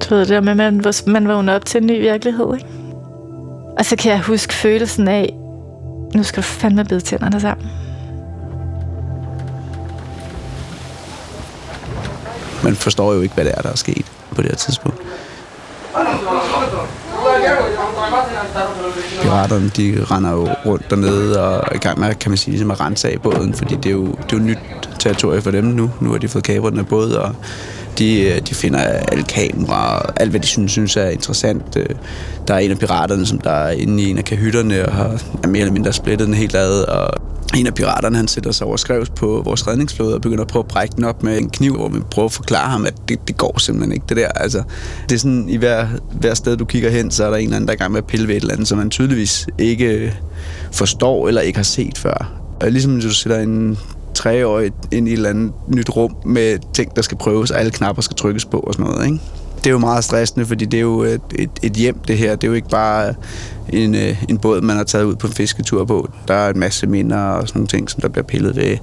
Du 0.00 0.14
ved 0.14 0.20
det 0.20 0.28
der 0.28 0.40
med, 0.40 0.50
at 0.50 0.56
man, 0.56 0.84
man 1.06 1.28
vågner 1.28 1.54
op 1.54 1.64
til 1.64 1.80
en 1.80 1.86
ny 1.86 2.00
virkelighed, 2.00 2.54
ikke? 2.54 2.75
Og 3.78 3.84
så 3.84 3.96
kan 3.96 4.12
jeg 4.12 4.20
huske 4.20 4.54
følelsen 4.54 5.08
af, 5.08 5.34
nu 6.14 6.22
skal 6.22 6.42
du 6.42 6.46
fandme 6.46 6.84
bide 6.84 7.00
tænderne 7.00 7.40
sammen. 7.40 7.66
Man 12.64 12.76
forstår 12.76 13.12
jo 13.12 13.20
ikke, 13.20 13.34
hvad 13.34 13.44
det 13.44 13.52
er, 13.56 13.62
der 13.62 13.70
er 13.70 13.76
sket 13.76 14.06
på 14.34 14.42
det 14.42 14.50
her 14.50 14.56
tidspunkt. 14.56 14.98
Piraterne, 19.22 19.68
de 19.68 20.04
render 20.04 20.30
jo 20.30 20.48
rundt 20.66 20.90
dernede 20.90 21.42
og 21.44 21.64
er 21.72 21.74
i 21.74 21.78
gang 21.78 22.00
med, 22.00 22.14
kan 22.14 22.30
man 22.30 22.38
sige, 22.38 22.52
ligesom 22.52 22.70
at 22.70 22.80
rense 22.80 23.08
af 23.08 23.22
båden, 23.22 23.54
fordi 23.54 23.74
det 23.74 23.86
er 23.86 23.90
jo, 23.90 24.06
det 24.06 24.32
er 24.32 24.36
jo 24.36 24.42
nyt 24.42 24.58
territorie 24.98 25.42
for 25.42 25.50
dem 25.50 25.64
nu. 25.64 25.90
Nu 26.00 26.10
har 26.10 26.18
de 26.18 26.28
fået 26.28 26.44
kabret 26.44 26.72
den 26.72 26.80
af 26.80 26.86
båd, 26.86 27.12
og 27.12 27.34
de, 27.98 28.20
øh, 28.20 28.40
de 28.48 28.54
finder 28.54 28.78
alle 28.78 29.24
kameraer 29.24 29.98
og 29.98 30.20
alt, 30.20 30.30
hvad 30.30 30.40
de 30.40 30.46
synes, 30.46 30.72
synes 30.72 30.96
er 30.96 31.08
interessant. 31.08 31.76
Øh, 31.76 31.86
der 32.48 32.54
er 32.54 32.58
en 32.58 32.70
af 32.70 32.78
piraterne, 32.78 33.26
som 33.26 33.38
der 33.38 33.50
er 33.50 33.70
inde 33.70 34.02
i 34.02 34.10
en 34.10 34.18
af 34.18 34.24
kahytterne 34.24 34.86
og 34.86 34.94
har 34.94 35.22
er 35.44 35.48
mere 35.48 35.60
eller 35.60 35.72
mindre 35.72 35.92
splittet 35.92 36.26
den 36.26 36.34
helt 36.34 36.54
ad, 36.54 36.82
og 36.82 37.10
en 37.56 37.66
af 37.66 37.74
piraterne, 37.74 38.16
han 38.16 38.28
sætter 38.28 38.52
sig 38.52 38.66
over 38.66 38.76
skrevs 38.76 39.10
på 39.10 39.42
vores 39.44 39.66
redningsflåde 39.66 40.14
og 40.14 40.20
begynder 40.20 40.42
at 40.42 40.48
prøve 40.48 40.60
at 40.60 40.68
brække 40.68 40.96
den 40.96 41.04
op 41.04 41.22
med 41.22 41.38
en 41.38 41.50
kniv, 41.50 41.76
hvor 41.76 41.88
vi 41.88 42.00
prøver 42.10 42.28
at 42.28 42.32
forklare 42.32 42.70
ham, 42.70 42.86
at 42.86 42.94
det, 43.08 43.28
det 43.28 43.36
går 43.36 43.58
simpelthen 43.58 43.92
ikke, 43.92 44.04
det 44.08 44.16
der. 44.16 44.28
Altså, 44.28 44.62
det 45.08 45.14
er 45.14 45.18
sådan, 45.18 45.48
i 45.48 45.56
hver, 45.56 45.86
hver 46.12 46.34
sted, 46.34 46.56
du 46.56 46.64
kigger 46.64 46.90
hen, 46.90 47.10
så 47.10 47.24
er 47.24 47.30
der 47.30 47.36
en 47.36 47.44
eller 47.44 47.56
anden, 47.56 47.68
der 47.68 47.72
er 47.72 47.76
i 47.76 47.78
gang 47.78 47.92
med 47.92 47.98
at 47.98 48.06
pille 48.06 48.28
ved 48.28 48.36
et 48.36 48.40
eller 48.40 48.54
andet, 48.54 48.68
som 48.68 48.78
man 48.78 48.90
tydeligvis 48.90 49.46
ikke 49.58 50.14
forstår 50.72 51.28
eller 51.28 51.40
ikke 51.40 51.58
har 51.58 51.64
set 51.64 51.98
før. 51.98 52.32
Og 52.60 52.70
ligesom 52.70 53.00
du 53.00 53.10
sætter 53.10 53.38
en 53.38 53.78
treårig 54.16 54.72
ind 54.92 55.08
i 55.08 55.12
et 55.12 55.16
eller 55.16 55.30
andet 55.30 55.52
nyt 55.68 55.96
rum 55.96 56.16
med 56.24 56.58
ting, 56.74 56.96
der 56.96 57.02
skal 57.02 57.18
prøves, 57.18 57.50
og 57.50 57.58
alle 57.58 57.72
knapper 57.72 58.02
skal 58.02 58.16
trykkes 58.16 58.44
på 58.44 58.60
og 58.60 58.74
sådan 58.74 58.90
noget, 58.90 59.06
ikke? 59.06 59.20
det 59.66 59.70
er 59.70 59.74
jo 59.74 59.78
meget 59.78 60.04
stressende, 60.04 60.46
fordi 60.46 60.64
det 60.64 60.76
er 60.76 60.82
jo 60.82 61.02
et, 61.02 61.20
et, 61.38 61.50
et 61.62 61.72
hjem, 61.72 61.98
det 61.98 62.18
her. 62.18 62.36
Det 62.36 62.44
er 62.44 62.48
jo 62.48 62.54
ikke 62.54 62.68
bare 62.68 63.14
en, 63.68 63.94
øh, 63.94 64.24
en 64.28 64.38
båd, 64.38 64.60
man 64.60 64.76
har 64.76 64.84
taget 64.84 65.04
ud 65.04 65.16
på 65.16 65.26
en 65.26 65.32
fisketur 65.32 65.84
på. 65.84 66.10
Der 66.28 66.34
er 66.34 66.50
en 66.50 66.58
masse 66.58 66.86
minder 66.86 67.18
og 67.18 67.48
sådan 67.48 67.58
nogle 67.58 67.68
ting, 67.68 67.90
som 67.90 68.00
der 68.00 68.08
bliver 68.08 68.24
pillet 68.24 68.56
ved. 68.56 68.76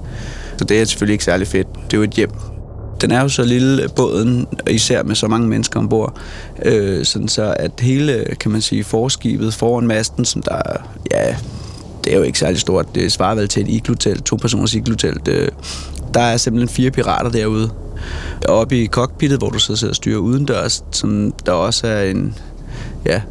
Så 0.56 0.64
det 0.64 0.80
er 0.80 0.84
selvfølgelig 0.84 1.12
ikke 1.12 1.24
særlig 1.24 1.46
fedt. 1.46 1.68
Det 1.74 1.92
er 1.92 1.96
jo 1.96 2.02
et 2.02 2.10
hjem. 2.10 2.30
Den 3.00 3.10
er 3.10 3.22
jo 3.22 3.28
så 3.28 3.44
lille, 3.44 3.88
båden, 3.96 4.46
især 4.70 5.02
med 5.02 5.14
så 5.14 5.28
mange 5.28 5.48
mennesker 5.48 5.80
ombord, 5.80 6.16
øh, 6.62 7.04
sådan 7.04 7.28
så 7.28 7.54
at 7.58 7.72
hele, 7.80 8.24
kan 8.40 8.50
man 8.50 8.60
sige, 8.60 8.84
forskibet 8.84 9.54
foran 9.54 9.86
masten, 9.86 10.24
som 10.24 10.42
der, 10.42 10.62
ja, 11.10 11.36
det 12.04 12.12
er 12.12 12.16
jo 12.16 12.22
ikke 12.22 12.38
særlig 12.38 12.60
stort. 12.60 12.94
Det 12.94 13.12
svarer 13.12 13.34
vel 13.34 13.48
til 13.48 13.62
et 13.62 13.68
iglutelt, 13.68 14.24
to 14.24 14.36
personers 14.36 14.74
iglutelt. 14.74 15.28
Øh, 15.28 15.48
der 16.14 16.20
er 16.20 16.36
simpelthen 16.36 16.68
fire 16.68 16.90
pirater 16.90 17.30
derude. 17.30 17.70
Oppe 18.48 18.82
i 18.82 18.86
cockpittet, 18.86 19.38
hvor 19.38 19.50
du 19.50 19.58
sidder 19.58 19.88
og 19.88 19.96
styrer 19.96 20.18
udendørs, 20.18 20.84
som 20.90 21.34
der 21.46 21.52
også 21.52 21.86
er 21.86 22.02
en, 22.02 22.34
ja, 23.06 23.22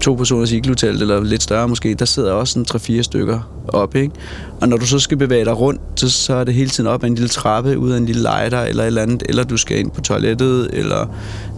to 0.00 0.14
personers 0.14 0.52
iglutelt, 0.52 1.02
eller 1.02 1.24
lidt 1.24 1.42
større 1.42 1.68
måske, 1.68 1.94
der 1.94 2.04
sidder 2.04 2.32
også 2.32 2.58
en 2.58 2.66
3-4 2.98 3.02
stykker 3.02 3.40
op, 3.68 3.94
ikke? 3.94 4.14
Og 4.60 4.68
når 4.68 4.76
du 4.76 4.86
så 4.86 4.98
skal 4.98 5.16
bevæge 5.16 5.44
dig 5.44 5.58
rundt, 5.58 5.80
så, 5.96 6.10
så 6.10 6.34
er 6.34 6.44
det 6.44 6.54
hele 6.54 6.70
tiden 6.70 6.88
op 6.88 7.04
ad 7.04 7.08
en 7.08 7.14
lille 7.14 7.28
trappe, 7.28 7.78
ud 7.78 7.90
af 7.90 7.96
en 7.96 8.06
lille 8.06 8.22
lejder, 8.22 8.62
eller 8.62 8.82
et 8.82 8.86
eller 8.86 9.02
andet, 9.02 9.22
eller 9.28 9.44
du 9.44 9.56
skal 9.56 9.78
ind 9.78 9.90
på 9.90 10.00
toilettet, 10.00 10.70
eller 10.72 11.06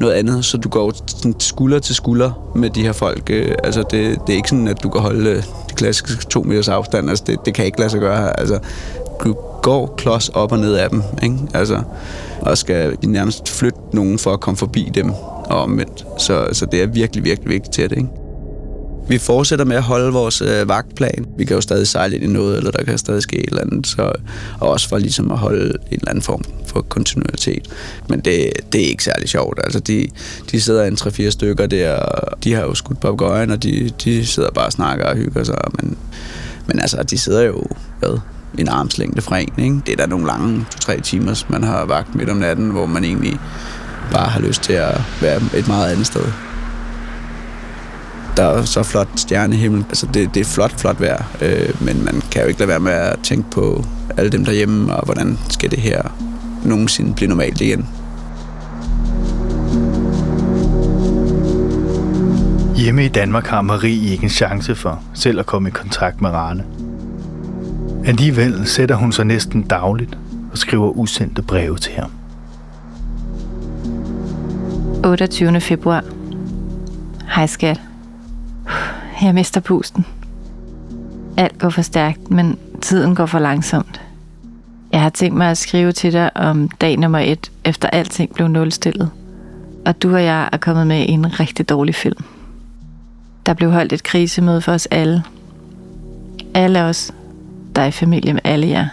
noget 0.00 0.14
andet, 0.14 0.44
så 0.44 0.56
du 0.56 0.68
går 0.68 0.92
sådan 1.06 1.34
skulder 1.38 1.78
til 1.78 1.94
skulder 1.94 2.50
med 2.54 2.70
de 2.70 2.82
her 2.82 2.92
folk. 2.92 3.30
Øh, 3.30 3.54
altså, 3.64 3.84
det, 3.90 4.18
det 4.26 4.32
er 4.32 4.36
ikke 4.36 4.48
sådan, 4.48 4.68
at 4.68 4.82
du 4.82 4.88
kan 4.88 5.00
holde 5.00 5.30
øh, 5.30 5.36
det 5.68 5.76
klassiske 5.76 6.26
to 6.26 6.42
meters 6.42 6.68
afstand, 6.68 7.10
altså, 7.10 7.24
det, 7.26 7.38
det 7.44 7.54
kan 7.54 7.64
ikke 7.64 7.78
lade 7.78 7.90
sig 7.90 8.00
gøre. 8.00 8.40
Altså, 8.40 8.58
du 9.24 9.36
går 9.62 9.94
klods 9.96 10.28
op 10.28 10.52
og 10.52 10.58
ned 10.58 10.74
af 10.74 10.90
dem, 10.90 11.02
ikke? 11.22 11.36
Altså, 11.54 11.82
og 12.40 12.58
skal 12.58 12.96
nærmest 13.04 13.48
flytte 13.48 13.78
nogen 13.92 14.18
for 14.18 14.32
at 14.32 14.40
komme 14.40 14.56
forbi 14.56 14.90
dem 14.94 15.12
og 15.48 15.62
omvendt. 15.62 16.06
Så, 16.18 16.48
så 16.52 16.66
det 16.66 16.82
er 16.82 16.86
virkelig, 16.86 17.24
virkelig 17.24 17.50
vigtigt 17.50 17.74
til 17.74 17.90
det, 17.90 17.96
ikke? 17.96 18.08
Vi 19.08 19.18
fortsætter 19.18 19.64
med 19.64 19.76
at 19.76 19.82
holde 19.82 20.12
vores 20.12 20.42
øh, 20.42 20.68
vagtplan. 20.68 21.26
Vi 21.38 21.44
kan 21.44 21.54
jo 21.54 21.60
stadig 21.60 21.86
sejle 21.86 22.14
ind 22.16 22.24
i 22.24 22.26
noget, 22.26 22.56
eller 22.56 22.70
der 22.70 22.84
kan 22.84 22.98
stadig 22.98 23.22
ske 23.22 23.36
et 23.36 23.48
eller 23.48 23.62
andet. 23.62 23.86
Så, 23.86 24.12
og 24.60 24.70
også 24.70 24.88
for 24.88 24.98
ligesom 24.98 25.32
at 25.32 25.38
holde 25.38 25.64
en 25.64 25.74
eller 25.90 26.08
anden 26.08 26.22
form 26.22 26.44
for 26.66 26.80
kontinuitet. 26.80 27.68
Men 28.08 28.20
det, 28.20 28.50
det 28.72 28.84
er 28.84 28.88
ikke 28.88 29.04
særlig 29.04 29.28
sjovt. 29.28 29.60
Altså, 29.64 29.80
de, 29.80 30.08
de 30.50 30.60
sidder 30.60 30.84
en 30.84 30.94
3-4 31.00 31.30
stykker 31.30 31.66
der, 31.66 31.92
og 31.96 32.44
de 32.44 32.54
har 32.54 32.62
jo 32.62 32.74
skudt 32.74 33.00
på 33.00 33.16
gøjen, 33.16 33.50
og 33.50 33.62
de, 33.62 33.90
de 34.04 34.26
sidder 34.26 34.50
bare 34.50 34.66
og 34.66 34.72
snakker 34.72 35.06
og 35.06 35.16
hygger 35.16 35.44
sig. 35.44 35.58
Men, 35.80 35.96
men 36.66 36.80
altså, 36.80 37.02
de 37.02 37.18
sidder 37.18 37.42
jo, 37.42 37.64
hvad, 37.98 38.18
en 38.58 38.68
armslængde 38.68 39.22
fra 39.22 39.38
en. 39.38 39.52
Ikke? 39.58 39.80
Det 39.86 39.92
er 39.92 39.96
da 39.96 40.06
nogle 40.06 40.26
lange, 40.26 40.66
to-tre 40.70 41.00
timer, 41.00 41.44
man 41.48 41.64
har 41.64 41.84
vagt 41.84 42.14
midt 42.14 42.30
om 42.30 42.36
natten, 42.36 42.70
hvor 42.70 42.86
man 42.86 43.04
egentlig 43.04 43.38
bare 44.12 44.28
har 44.28 44.40
lyst 44.40 44.62
til 44.62 44.72
at 44.72 45.00
være 45.20 45.40
et 45.54 45.68
meget 45.68 45.92
andet 45.92 46.06
sted. 46.06 46.24
Der 48.36 48.44
er 48.44 48.64
så 48.64 48.82
flot 48.82 49.08
stjernehimmel. 49.16 49.84
Altså 49.88 50.06
det, 50.14 50.34
det 50.34 50.40
er 50.40 50.44
flot, 50.44 50.80
flot 50.80 51.00
vejr, 51.00 51.24
øh, 51.42 51.82
men 51.82 52.04
man 52.04 52.22
kan 52.30 52.42
jo 52.42 52.48
ikke 52.48 52.60
lade 52.60 52.68
være 52.68 52.80
med 52.80 52.92
at 52.92 53.18
tænke 53.22 53.50
på 53.50 53.84
alle 54.16 54.30
dem 54.30 54.44
derhjemme, 54.44 54.94
og 54.96 55.04
hvordan 55.04 55.38
skal 55.48 55.70
det 55.70 55.78
her 55.78 56.02
nogensinde 56.64 57.14
blive 57.14 57.28
normalt 57.28 57.60
igen. 57.60 57.88
Hjemme 62.76 63.04
i 63.04 63.08
Danmark 63.08 63.46
har 63.46 63.62
Marie 63.62 64.10
ikke 64.10 64.24
en 64.24 64.30
chance 64.30 64.74
for 64.74 65.02
selv 65.14 65.40
at 65.40 65.46
komme 65.46 65.68
i 65.68 65.72
kontakt 65.72 66.20
med 66.20 66.30
Rane. 66.30 66.64
Alligevel 68.04 68.66
sætter 68.66 68.94
hun 68.94 69.12
sig 69.12 69.24
næsten 69.24 69.62
dagligt 69.62 70.18
og 70.52 70.58
skriver 70.58 70.88
usendte 70.88 71.42
breve 71.42 71.76
til 71.76 71.92
ham. 71.92 72.17
28. 75.08 75.60
februar. 75.60 76.04
Hej 77.34 77.46
skat. 77.46 77.80
Jeg 79.22 79.34
mister 79.34 79.60
pusten. 79.60 80.06
Alt 81.36 81.58
går 81.58 81.70
for 81.70 81.82
stærkt, 81.82 82.30
men 82.30 82.58
tiden 82.80 83.14
går 83.14 83.26
for 83.26 83.38
langsomt. 83.38 84.00
Jeg 84.92 85.02
har 85.02 85.10
tænkt 85.10 85.36
mig 85.36 85.50
at 85.50 85.58
skrive 85.58 85.92
til 85.92 86.12
dig 86.12 86.36
om 86.36 86.68
dag 86.68 86.96
nummer 86.96 87.18
et, 87.18 87.52
efter 87.64 87.88
alting 87.88 88.34
blev 88.34 88.48
nulstillet. 88.48 89.10
Og 89.86 90.02
du 90.02 90.14
og 90.14 90.24
jeg 90.24 90.48
er 90.52 90.56
kommet 90.56 90.86
med 90.86 91.00
i 91.00 91.10
en 91.10 91.40
rigtig 91.40 91.68
dårlig 91.68 91.94
film. 91.94 92.24
Der 93.46 93.54
blev 93.54 93.70
holdt 93.70 93.92
et 93.92 94.02
krisemøde 94.02 94.60
for 94.60 94.72
os 94.72 94.86
alle. 94.86 95.22
Alle 96.54 96.82
os, 96.82 97.12
der 97.76 97.82
er 97.82 97.86
i 97.86 97.90
familie 97.90 98.32
med 98.32 98.42
alle 98.44 98.68
jer. 98.68 98.88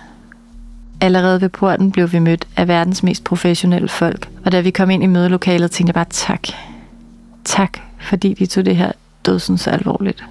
Allerede 1.05 1.41
ved 1.41 1.49
porten 1.49 1.91
blev 1.91 2.11
vi 2.11 2.19
mødt 2.19 2.47
af 2.55 2.67
verdens 2.67 3.03
mest 3.03 3.23
professionelle 3.23 3.87
folk, 3.87 4.29
og 4.45 4.51
da 4.51 4.59
vi 4.59 4.71
kom 4.71 4.89
ind 4.89 5.03
i 5.03 5.05
mødelokalet, 5.05 5.71
tænkte 5.71 5.89
jeg 5.89 5.93
bare 5.93 6.05
tak. 6.09 6.47
Tak, 7.43 7.77
fordi 7.99 8.33
de 8.33 8.45
tog 8.45 8.65
det 8.65 8.75
her 8.75 8.91
dødsens 9.25 9.61
så 9.61 9.69
alvorligt. 9.69 10.23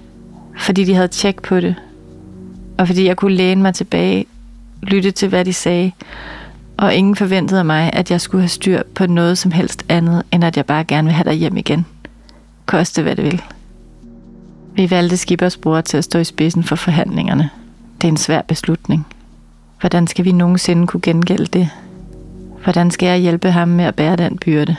Fordi 0.57 0.83
de 0.83 0.93
havde 0.93 1.07
tjek 1.07 1.41
på 1.41 1.59
det, 1.59 1.75
og 2.77 2.87
fordi 2.87 3.05
jeg 3.05 3.17
kunne 3.17 3.35
læne 3.35 3.61
mig 3.61 3.73
tilbage, 3.73 4.25
lytte 4.81 5.11
til, 5.11 5.29
hvad 5.29 5.45
de 5.45 5.53
sagde, 5.53 5.91
og 6.77 6.95
ingen 6.95 7.15
forventede 7.15 7.59
af 7.59 7.65
mig, 7.65 7.93
at 7.93 8.11
jeg 8.11 8.21
skulle 8.21 8.41
have 8.41 8.49
styr 8.49 8.81
på 8.95 9.05
noget 9.05 9.37
som 9.37 9.51
helst 9.51 9.85
andet, 9.89 10.23
end 10.31 10.43
at 10.43 10.57
jeg 10.57 10.65
bare 10.65 10.83
gerne 10.83 11.05
vil 11.05 11.13
have 11.13 11.29
dig 11.29 11.33
hjem 11.33 11.57
igen. 11.57 11.85
Koste 12.65 13.01
hvad 13.01 13.15
det 13.15 13.25
vil. 13.25 13.41
Vi 14.73 14.91
valgte 14.91 15.17
Skibers 15.17 15.57
bror 15.57 15.81
til 15.81 15.97
at 15.97 16.03
stå 16.03 16.19
i 16.19 16.23
spidsen 16.23 16.63
for 16.63 16.75
forhandlingerne. 16.75 17.49
Det 18.01 18.07
er 18.07 18.11
en 18.11 18.17
svær 18.17 18.41
beslutning. 18.41 19.07
Hvordan 19.79 20.07
skal 20.07 20.25
vi 20.25 20.31
nogensinde 20.31 20.87
kunne 20.87 21.01
gengælde 21.01 21.45
det? 21.45 21.69
Hvordan 22.63 22.91
skal 22.91 23.07
jeg 23.07 23.17
hjælpe 23.17 23.51
ham 23.51 23.67
med 23.67 23.85
at 23.85 23.95
bære 23.95 24.15
den 24.15 24.37
byrde? 24.37 24.75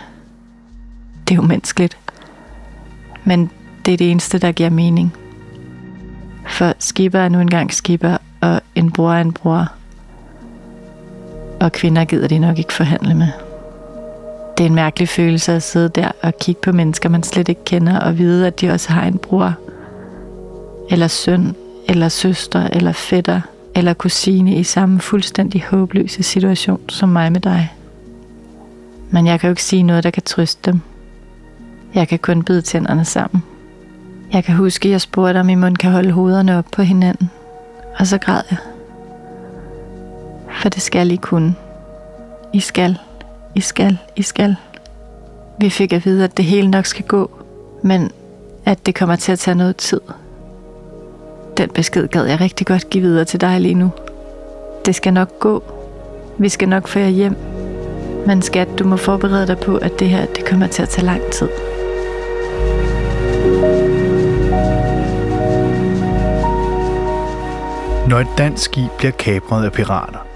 Det 1.29 1.35
er 1.35 1.37
jo 1.37 1.43
menneskeligt. 1.43 1.99
Men 3.25 3.51
det 3.87 3.95
er 3.95 3.99
det 3.99 4.11
eneste, 4.11 4.39
der 4.39 4.53
giver 4.53 4.71
mening. 4.71 5.15
For 6.47 6.73
skipper 6.79 7.19
er 7.19 7.29
nu 7.29 7.41
engang 7.41 7.75
skipper, 7.75 8.17
og 8.41 8.61
en 8.75 8.93
bror 8.93 9.13
er 9.13 9.21
en 9.21 9.33
bror. 9.33 9.73
Og 11.61 11.73
kvinder 11.73 12.05
gider 12.05 12.29
de 12.29 12.39
nok 12.39 12.59
ikke 12.59 12.73
forhandle 12.73 13.15
med. 13.15 13.29
Det 14.59 14.65
er 14.65 14.69
en 14.69 14.75
mærkelig 14.75 15.09
følelse 15.09 15.53
at 15.53 15.63
sidde 15.63 15.89
der 15.89 16.13
og 16.23 16.39
kigge 16.39 16.61
på 16.61 16.73
mennesker, 16.73 17.09
man 17.09 17.23
slet 17.23 17.49
ikke 17.49 17.65
kender, 17.65 18.01
og 18.01 18.19
vide, 18.19 18.47
at 18.47 18.61
de 18.61 18.71
også 18.71 18.93
har 18.93 19.07
en 19.07 19.19
bror, 19.19 19.55
eller 20.91 21.09
søn, 21.09 21.57
eller 21.89 22.09
søster, 22.09 22.69
eller 22.73 22.93
fætter, 22.93 23.41
eller 23.77 23.95
kusine 23.95 24.55
i 24.57 24.63
samme 24.63 25.01
fuldstændig 25.01 25.65
håbløse 25.71 26.23
situation 26.23 26.81
som 26.89 27.09
mig 27.09 27.33
med 27.33 27.41
dig. 27.41 27.73
Men 29.11 29.27
jeg 29.27 29.41
kan 29.41 29.49
jo 29.49 29.53
ikke 29.53 29.63
sige 29.63 29.83
noget, 29.83 30.05
der 30.05 30.11
kan 30.11 30.23
trøste 30.23 30.73
dem. 30.73 30.81
Jeg 31.95 32.09
kan 32.09 32.19
kun 32.19 32.43
bide 32.43 32.63
tænderne 32.63 33.05
sammen. 33.05 33.43
Jeg 34.33 34.45
kan 34.45 34.55
huske, 34.55 34.91
jeg 34.91 35.01
spurgte, 35.01 35.39
om 35.41 35.49
I 35.49 35.55
mund 35.55 35.77
kan 35.77 35.91
holde 35.91 36.11
hovederne 36.11 36.59
op 36.59 36.67
på 36.73 36.83
hinanden. 36.83 37.31
Og 37.99 38.07
så 38.07 38.19
græd 38.19 38.43
jeg. 38.51 38.59
For 40.51 40.69
det 40.69 40.83
skal 40.83 41.11
I 41.11 41.17
kunne. 41.17 41.55
I 42.53 42.61
skal. 42.61 42.99
I 43.55 43.61
skal. 43.61 43.99
I 44.17 44.23
skal. 44.23 44.57
Vi 45.61 45.71
fik 45.71 45.93
at 45.93 46.05
vide, 46.05 46.25
at 46.25 46.37
det 46.37 46.45
hele 46.45 46.71
nok 46.71 46.87
skal 46.87 47.05
gå, 47.05 47.31
men 47.83 48.11
at 48.65 48.87
det 48.87 48.95
kommer 48.95 49.17
til 49.17 49.33
at 49.33 49.39
tage 49.39 49.55
noget 49.55 49.77
tid. 49.77 50.01
Den 51.59 51.69
besked 51.69 52.09
gad 52.09 52.25
jeg 52.25 52.41
rigtig 52.41 52.67
godt 52.67 52.91
give 52.91 53.03
videre 53.03 53.25
til 53.25 53.41
dig 53.41 53.61
lige 53.61 53.75
nu. 53.75 53.91
Det 54.87 54.95
skal 54.95 55.13
nok 55.13 55.39
gå. 55.39 55.63
Vi 56.39 56.49
skal 56.49 56.69
nok 56.69 56.89
få 56.89 56.99
jer 56.99 57.09
hjem. 57.09 57.37
Men 58.27 58.43
skat, 58.43 58.69
du 58.79 58.85
må 58.85 58.97
forberede 58.97 59.47
dig 59.47 59.59
på, 59.59 59.77
at 59.77 59.99
det 59.99 60.09
her 60.09 60.27
det 60.27 60.45
kommer 60.45 60.67
til 60.67 60.83
at 60.83 60.89
tage 60.89 61.07
lang 61.07 61.23
tid. 61.33 61.49
Når 68.09 68.19
et 68.21 68.39
dansk 68.39 68.65
skib 68.65 68.91
bliver 68.99 69.13
kapret 69.13 69.65
af 69.65 69.73
pirater, 69.73 70.27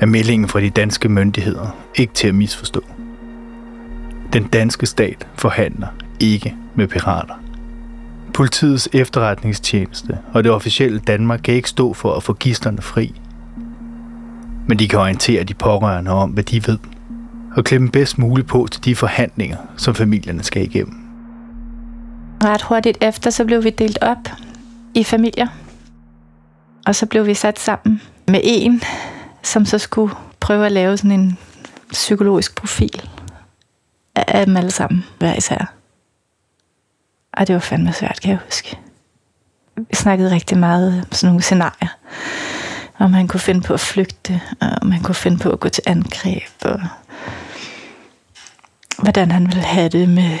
er 0.00 0.06
meldingen 0.06 0.48
fra 0.48 0.60
de 0.60 0.70
danske 0.70 1.08
myndigheder 1.08 1.76
ikke 1.94 2.12
til 2.14 2.28
at 2.28 2.34
misforstå. 2.34 2.80
Den 4.32 4.44
danske 4.44 4.86
stat 4.86 5.26
forhandler 5.34 5.88
ikke 6.20 6.54
med 6.74 6.88
pirater. 6.88 7.34
Politiets 8.34 8.88
efterretningstjeneste 8.92 10.18
og 10.32 10.44
det 10.44 10.52
officielle 10.52 10.98
Danmark 10.98 11.40
kan 11.44 11.54
ikke 11.54 11.68
stå 11.68 11.92
for 11.92 12.14
at 12.14 12.22
få 12.22 12.32
gisterne 12.32 12.82
fri. 12.82 13.20
Men 14.68 14.78
de 14.78 14.88
kan 14.88 14.98
orientere 14.98 15.44
de 15.44 15.54
pårørende 15.54 16.10
om, 16.10 16.30
hvad 16.30 16.44
de 16.44 16.66
ved, 16.66 16.78
og 17.56 17.64
klemme 17.64 17.90
bedst 17.90 18.18
muligt 18.18 18.48
på 18.48 18.68
til 18.70 18.84
de 18.84 18.96
forhandlinger, 18.96 19.56
som 19.76 19.94
familierne 19.94 20.42
skal 20.42 20.62
igennem. 20.62 20.94
Ret 22.44 22.62
hurtigt 22.62 22.98
efter, 23.00 23.30
så 23.30 23.44
blev 23.44 23.64
vi 23.64 23.70
delt 23.70 23.98
op 24.02 24.28
i 24.94 25.04
familier. 25.04 25.46
Og 26.86 26.94
så 26.94 27.06
blev 27.06 27.26
vi 27.26 27.34
sat 27.34 27.58
sammen 27.58 28.02
med 28.28 28.40
en, 28.42 28.82
som 29.42 29.64
så 29.64 29.78
skulle 29.78 30.14
prøve 30.40 30.66
at 30.66 30.72
lave 30.72 30.96
sådan 30.96 31.20
en 31.20 31.38
psykologisk 31.90 32.54
profil 32.54 33.02
af 34.16 34.46
dem 34.46 34.56
alle 34.56 34.70
sammen, 34.70 35.04
hver 35.18 35.34
især. 35.34 35.81
Og 37.32 37.46
det 37.46 37.54
var 37.54 37.60
fandme 37.60 37.92
svært, 37.92 38.20
kan 38.20 38.30
jeg 38.30 38.38
huske. 38.44 38.78
Vi 39.76 39.94
snakkede 39.94 40.30
rigtig 40.30 40.58
meget 40.58 40.98
om 40.98 41.12
sådan 41.12 41.28
nogle 41.28 41.42
scenarier. 41.42 41.88
Om 42.98 43.12
han 43.12 43.28
kunne 43.28 43.40
finde 43.40 43.60
på 43.60 43.74
at 43.74 43.80
flygte, 43.80 44.40
og 44.60 44.68
om 44.82 44.90
han 44.90 45.02
kunne 45.02 45.14
finde 45.14 45.38
på 45.38 45.50
at 45.50 45.60
gå 45.60 45.68
til 45.68 45.82
angreb, 45.86 46.42
og 46.64 46.80
hvordan 48.98 49.30
han 49.30 49.46
ville 49.46 49.62
have 49.62 49.88
det 49.88 50.08
med 50.08 50.38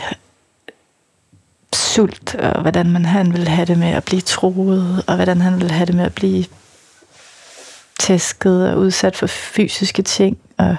sult, 1.74 2.34
og 2.34 2.60
hvordan 2.60 2.90
man, 2.90 3.04
han 3.04 3.32
ville 3.32 3.48
have 3.48 3.66
det 3.66 3.78
med 3.78 3.88
at 3.88 4.04
blive 4.04 4.20
troet, 4.20 5.04
og 5.06 5.16
hvordan 5.16 5.40
han 5.40 5.54
ville 5.60 5.72
have 5.72 5.86
det 5.86 5.94
med 5.94 6.04
at 6.04 6.14
blive 6.14 6.44
tæsket 7.98 8.70
og 8.70 8.78
udsat 8.78 9.16
for 9.16 9.26
fysiske 9.26 10.02
ting. 10.02 10.38
Og, 10.56 10.76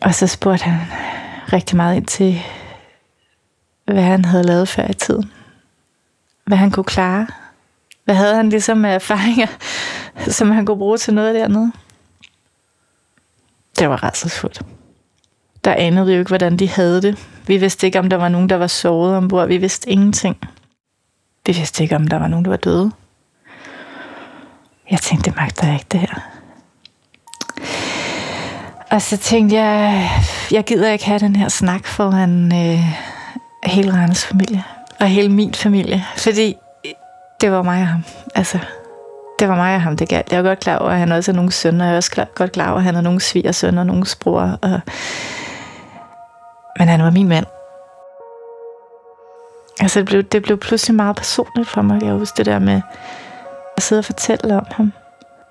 og 0.00 0.14
så 0.14 0.26
spurgte 0.26 0.64
han 0.64 0.80
rigtig 1.52 1.76
meget 1.76 1.96
ind 1.96 2.06
til, 2.06 2.42
hvad 3.92 4.02
han 4.02 4.24
havde 4.24 4.44
lavet 4.44 4.68
før 4.68 4.90
i 4.90 4.94
tiden. 4.94 5.32
Hvad 6.46 6.56
han 6.56 6.70
kunne 6.70 6.84
klare. 6.84 7.26
Hvad 8.04 8.14
havde 8.14 8.34
han 8.34 8.48
ligesom 8.48 8.78
med 8.78 8.90
erfaringer, 8.90 9.46
som 10.38 10.50
han 10.50 10.66
kunne 10.66 10.78
bruge 10.78 10.98
til 10.98 11.14
noget 11.14 11.34
dernede. 11.34 11.72
Det 13.78 13.88
var 13.88 14.02
rædselsfuldt. 14.02 14.62
Der 15.64 15.74
anede 15.74 16.06
vi 16.06 16.12
jo 16.12 16.18
ikke, 16.18 16.28
hvordan 16.28 16.56
de 16.56 16.68
havde 16.68 17.02
det. 17.02 17.28
Vi 17.46 17.56
vidste 17.56 17.86
ikke, 17.86 17.98
om 17.98 18.08
der 18.08 18.16
var 18.16 18.28
nogen, 18.28 18.48
der 18.48 18.56
var 18.56 18.66
såret 18.66 19.16
ombord. 19.16 19.48
Vi 19.48 19.56
vidste 19.56 19.90
ingenting. 19.90 20.36
Vi 21.46 21.52
vidste 21.52 21.82
ikke, 21.82 21.96
om 21.96 22.06
der 22.06 22.18
var 22.18 22.26
nogen, 22.26 22.44
der 22.44 22.50
var 22.50 22.56
døde. 22.56 22.92
Jeg 24.90 25.00
tænkte, 25.00 25.30
det 25.30 25.36
magter 25.36 25.66
jeg 25.66 25.74
ikke, 25.74 25.86
det 25.92 26.00
her. 26.00 26.32
Og 28.90 29.02
så 29.02 29.16
tænkte 29.16 29.56
jeg, 29.56 30.10
jeg 30.50 30.64
gider 30.64 30.92
ikke 30.92 31.04
have 31.04 31.18
den 31.18 31.36
her 31.36 31.48
snak 31.48 31.86
foran 31.86 32.52
øh, 32.52 33.11
hele 33.72 33.92
Randes 33.92 34.24
familie. 34.24 34.64
Og 35.00 35.06
hele 35.06 35.28
min 35.28 35.54
familie. 35.54 36.04
Fordi 36.16 36.56
øh, 36.86 36.92
det 37.40 37.52
var 37.52 37.62
mig 37.62 37.80
og 37.80 37.86
ham. 37.86 38.04
Altså, 38.34 38.58
det 39.38 39.48
var 39.48 39.56
mig 39.56 39.74
og 39.74 39.82
ham, 39.82 39.96
det 39.96 40.08
galt. 40.08 40.32
Jeg 40.32 40.38
er 40.38 40.42
godt 40.42 40.60
klar 40.60 40.78
over, 40.78 40.90
at 40.90 40.98
han 40.98 41.12
også 41.12 41.32
har 41.32 41.36
nogle 41.36 41.52
sønner. 41.52 41.84
Jeg 41.84 41.92
er 41.92 41.96
også 41.96 42.26
godt 42.34 42.52
klar 42.52 42.70
over, 42.70 42.78
at 42.78 42.84
han 42.84 42.94
har 42.94 43.02
nogle 43.02 43.20
svigersønner 43.20 43.82
og 43.82 43.86
nogle 43.86 44.04
bror. 44.20 44.58
Og... 44.62 44.80
Men 46.78 46.88
han 46.88 47.02
var 47.02 47.10
min 47.10 47.28
mand. 47.28 47.46
Altså, 49.80 49.98
det 49.98 50.06
blev, 50.06 50.22
det 50.22 50.42
blev 50.42 50.58
pludselig 50.58 50.96
meget 50.96 51.16
personligt 51.16 51.68
for 51.68 51.82
mig. 51.82 52.02
Jeg 52.02 52.12
husker 52.12 52.36
det 52.36 52.46
der 52.46 52.58
med 52.58 52.80
at 53.76 53.82
sidde 53.82 54.00
og 54.00 54.04
fortælle 54.04 54.56
om 54.56 54.66
ham. 54.70 54.92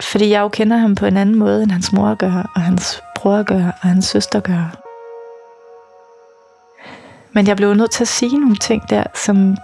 Fordi 0.01 0.29
jeg 0.29 0.41
jo 0.41 0.47
kender 0.47 0.77
ham 0.77 0.95
på 0.95 1.05
en 1.05 1.17
anden 1.17 1.35
måde, 1.35 1.63
end 1.63 1.71
hans 1.71 1.93
mor 1.93 2.15
gør, 2.15 2.51
og 2.55 2.61
hans 2.61 3.03
bror 3.15 3.43
gør, 3.43 3.65
og 3.81 3.89
hans 3.89 4.05
søster 4.05 4.39
gør. 4.39 4.90
Men 7.33 7.47
jeg 7.47 7.57
blev 7.57 7.73
nødt 7.73 7.91
til 7.91 8.03
at 8.03 8.07
sige 8.07 8.39
nogle 8.39 8.55
ting 8.55 8.89
der, 8.89 9.03
som 9.15 9.57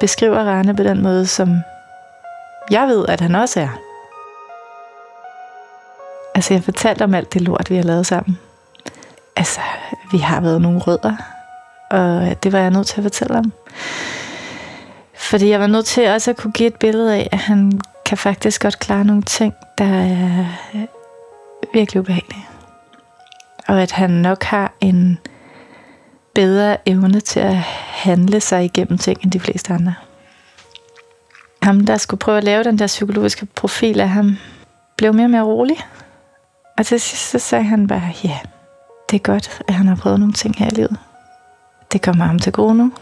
beskriver 0.00 0.38
Rane 0.38 0.76
på 0.76 0.82
den 0.82 1.02
måde, 1.02 1.26
som 1.26 1.56
jeg 2.70 2.86
ved, 2.88 3.04
at 3.08 3.20
han 3.20 3.34
også 3.34 3.60
er. 3.60 3.68
Altså, 6.34 6.54
jeg 6.54 6.64
fortalte 6.64 7.02
om 7.02 7.14
alt 7.14 7.34
det 7.34 7.42
lort, 7.42 7.70
vi 7.70 7.76
har 7.76 7.82
lavet 7.82 8.06
sammen. 8.06 8.38
Altså, 9.36 9.60
vi 10.12 10.18
har 10.18 10.40
været 10.40 10.62
nogle 10.62 10.78
rødder, 10.78 11.16
og 11.90 12.42
det 12.42 12.52
var 12.52 12.58
jeg 12.58 12.70
nødt 12.70 12.86
til 12.86 12.96
at 12.96 13.02
fortælle 13.02 13.38
om. 13.38 13.52
Fordi 15.14 15.48
jeg 15.48 15.60
var 15.60 15.66
nødt 15.66 15.86
til 15.86 16.08
også 16.08 16.30
at 16.30 16.36
kunne 16.36 16.52
give 16.52 16.66
et 16.66 16.74
billede 16.74 17.16
af, 17.16 17.28
at 17.32 17.38
han 17.38 17.80
kan 18.06 18.18
faktisk 18.18 18.62
godt 18.62 18.78
klare 18.78 19.04
nogle 19.04 19.22
ting, 19.22 19.54
der 19.78 19.84
er 19.84 20.46
virkelig 21.72 22.00
ubehagelige. 22.00 22.46
Og 23.68 23.82
at 23.82 23.90
han 23.92 24.10
nok 24.10 24.42
har 24.42 24.72
en 24.80 25.18
bedre 26.40 26.88
evne 26.88 27.20
til 27.20 27.40
at 27.40 27.56
handle 28.04 28.40
sig 28.40 28.64
igennem 28.64 28.98
ting 28.98 29.18
end 29.22 29.32
de 29.32 29.40
fleste 29.40 29.72
andre. 29.72 29.94
Ham, 31.62 31.86
der 31.86 31.96
skulle 31.96 32.18
prøve 32.18 32.38
at 32.38 32.44
lave 32.44 32.64
den 32.64 32.78
der 32.78 32.86
psykologiske 32.86 33.46
profil 33.46 34.00
af 34.00 34.08
ham, 34.08 34.36
blev 34.96 35.14
mere 35.14 35.26
og 35.26 35.30
mere 35.30 35.42
rolig. 35.42 35.76
Og 36.78 36.86
til 36.86 37.00
sidst 37.00 37.30
så 37.30 37.38
sagde 37.38 37.64
han 37.64 37.86
bare, 37.86 38.12
ja, 38.24 38.38
det 39.10 39.16
er 39.16 39.22
godt, 39.22 39.62
at 39.68 39.74
han 39.74 39.86
har 39.86 39.96
prøvet 39.96 40.20
nogle 40.20 40.32
ting 40.32 40.56
her 40.56 40.66
i 40.66 40.74
livet. 40.74 40.96
Det 41.92 42.02
kommer 42.02 42.24
ham 42.24 42.38
til 42.38 42.52
gode 42.52 42.74
nu. 42.74 42.92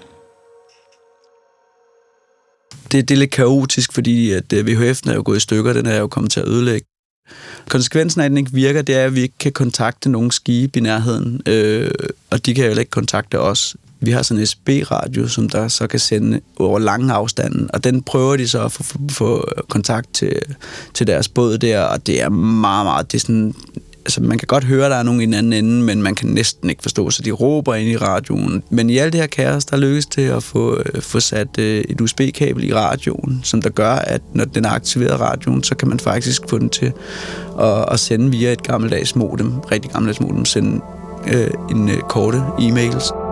Det, 2.92 3.08
det 3.08 3.10
er 3.10 3.18
lidt 3.18 3.30
kaotisk, 3.30 3.92
fordi 3.92 4.32
at 4.32 4.52
øh, 4.52 4.64
VHF'en 4.66 5.10
er 5.10 5.14
jo 5.14 5.22
gået 5.24 5.36
i 5.36 5.40
stykker, 5.40 5.72
den 5.72 5.86
er 5.86 5.98
jo 5.98 6.06
kommet 6.06 6.32
til 6.32 6.40
at 6.40 6.48
ødelægge. 6.48 6.86
Konsekvensen 7.68 8.20
af, 8.20 8.24
at 8.24 8.30
den 8.30 8.38
ikke 8.38 8.52
virker, 8.52 8.82
det 8.82 8.96
er, 8.96 9.04
at 9.04 9.14
vi 9.14 9.20
ikke 9.20 9.38
kan 9.38 9.52
kontakte 9.52 10.08
nogen 10.10 10.30
skibe 10.30 10.78
i 10.78 10.82
nærheden, 10.82 11.42
øh, 11.46 11.90
og 12.30 12.46
de 12.46 12.54
kan 12.54 12.64
jo 12.64 12.70
ikke 12.70 12.90
kontakte 12.90 13.40
os. 13.40 13.76
Vi 14.00 14.10
har 14.10 14.22
sådan 14.22 14.40
en 14.40 14.46
SB-radio, 14.46 15.28
som 15.28 15.48
der 15.48 15.68
så 15.68 15.86
kan 15.86 16.00
sende 16.00 16.40
over 16.58 16.78
lange 16.78 17.12
afstanden, 17.12 17.70
og 17.72 17.84
den 17.84 18.02
prøver 18.02 18.36
de 18.36 18.48
så 18.48 18.64
at 18.64 18.72
få, 18.72 18.82
få 19.10 19.48
kontakt 19.68 20.14
til, 20.14 20.40
til 20.94 21.06
deres 21.06 21.28
båd 21.28 21.58
der, 21.58 21.80
og 21.80 22.06
det 22.06 22.22
er 22.22 22.28
meget, 22.28 22.86
meget, 22.86 23.12
det 23.12 23.18
er 23.18 23.20
sådan 23.20 23.54
altså 24.08 24.22
man 24.22 24.38
kan 24.38 24.46
godt 24.46 24.64
høre, 24.64 24.84
at 24.84 24.90
der 24.90 24.96
er 24.96 25.02
nogen 25.02 25.20
i 25.20 25.26
den 25.26 25.34
anden 25.34 25.52
ende, 25.52 25.84
men 25.84 26.02
man 26.02 26.14
kan 26.14 26.28
næsten 26.28 26.70
ikke 26.70 26.82
forstå, 26.82 27.10
så 27.10 27.22
de 27.22 27.30
råber 27.30 27.74
ind 27.74 27.88
i 27.88 27.96
radioen. 27.96 28.62
Men 28.70 28.90
i 28.90 28.98
alt 28.98 29.12
det 29.12 29.20
her 29.20 29.28
kaos, 29.28 29.64
der 29.64 29.76
lykkes 29.76 30.06
til 30.06 30.20
at 30.20 30.42
få, 30.42 30.76
øh, 30.76 31.02
få 31.02 31.20
sat 31.20 31.58
øh, 31.58 31.84
et 31.88 32.00
USB-kabel 32.00 32.64
i 32.64 32.74
radioen, 32.74 33.40
som 33.44 33.62
der 33.62 33.70
gør, 33.70 33.92
at 33.92 34.22
når 34.34 34.44
den 34.44 34.64
er 34.64 34.70
aktiveret 34.70 35.20
radioen, 35.20 35.62
så 35.62 35.74
kan 35.74 35.88
man 35.88 36.00
faktisk 36.00 36.42
få 36.48 36.58
den 36.58 36.68
til 36.68 36.92
at, 37.60 37.92
at 37.92 38.00
sende 38.00 38.30
via 38.30 38.52
et 38.52 38.62
gammeldags 38.62 39.16
modem, 39.16 39.52
rigtig 39.58 39.90
gammeldags 39.90 40.20
modem, 40.20 40.44
sende 40.44 40.80
øh, 41.32 41.50
en 41.70 41.88
øh, 41.88 41.98
korte 41.98 42.38
e-mails. 42.38 43.27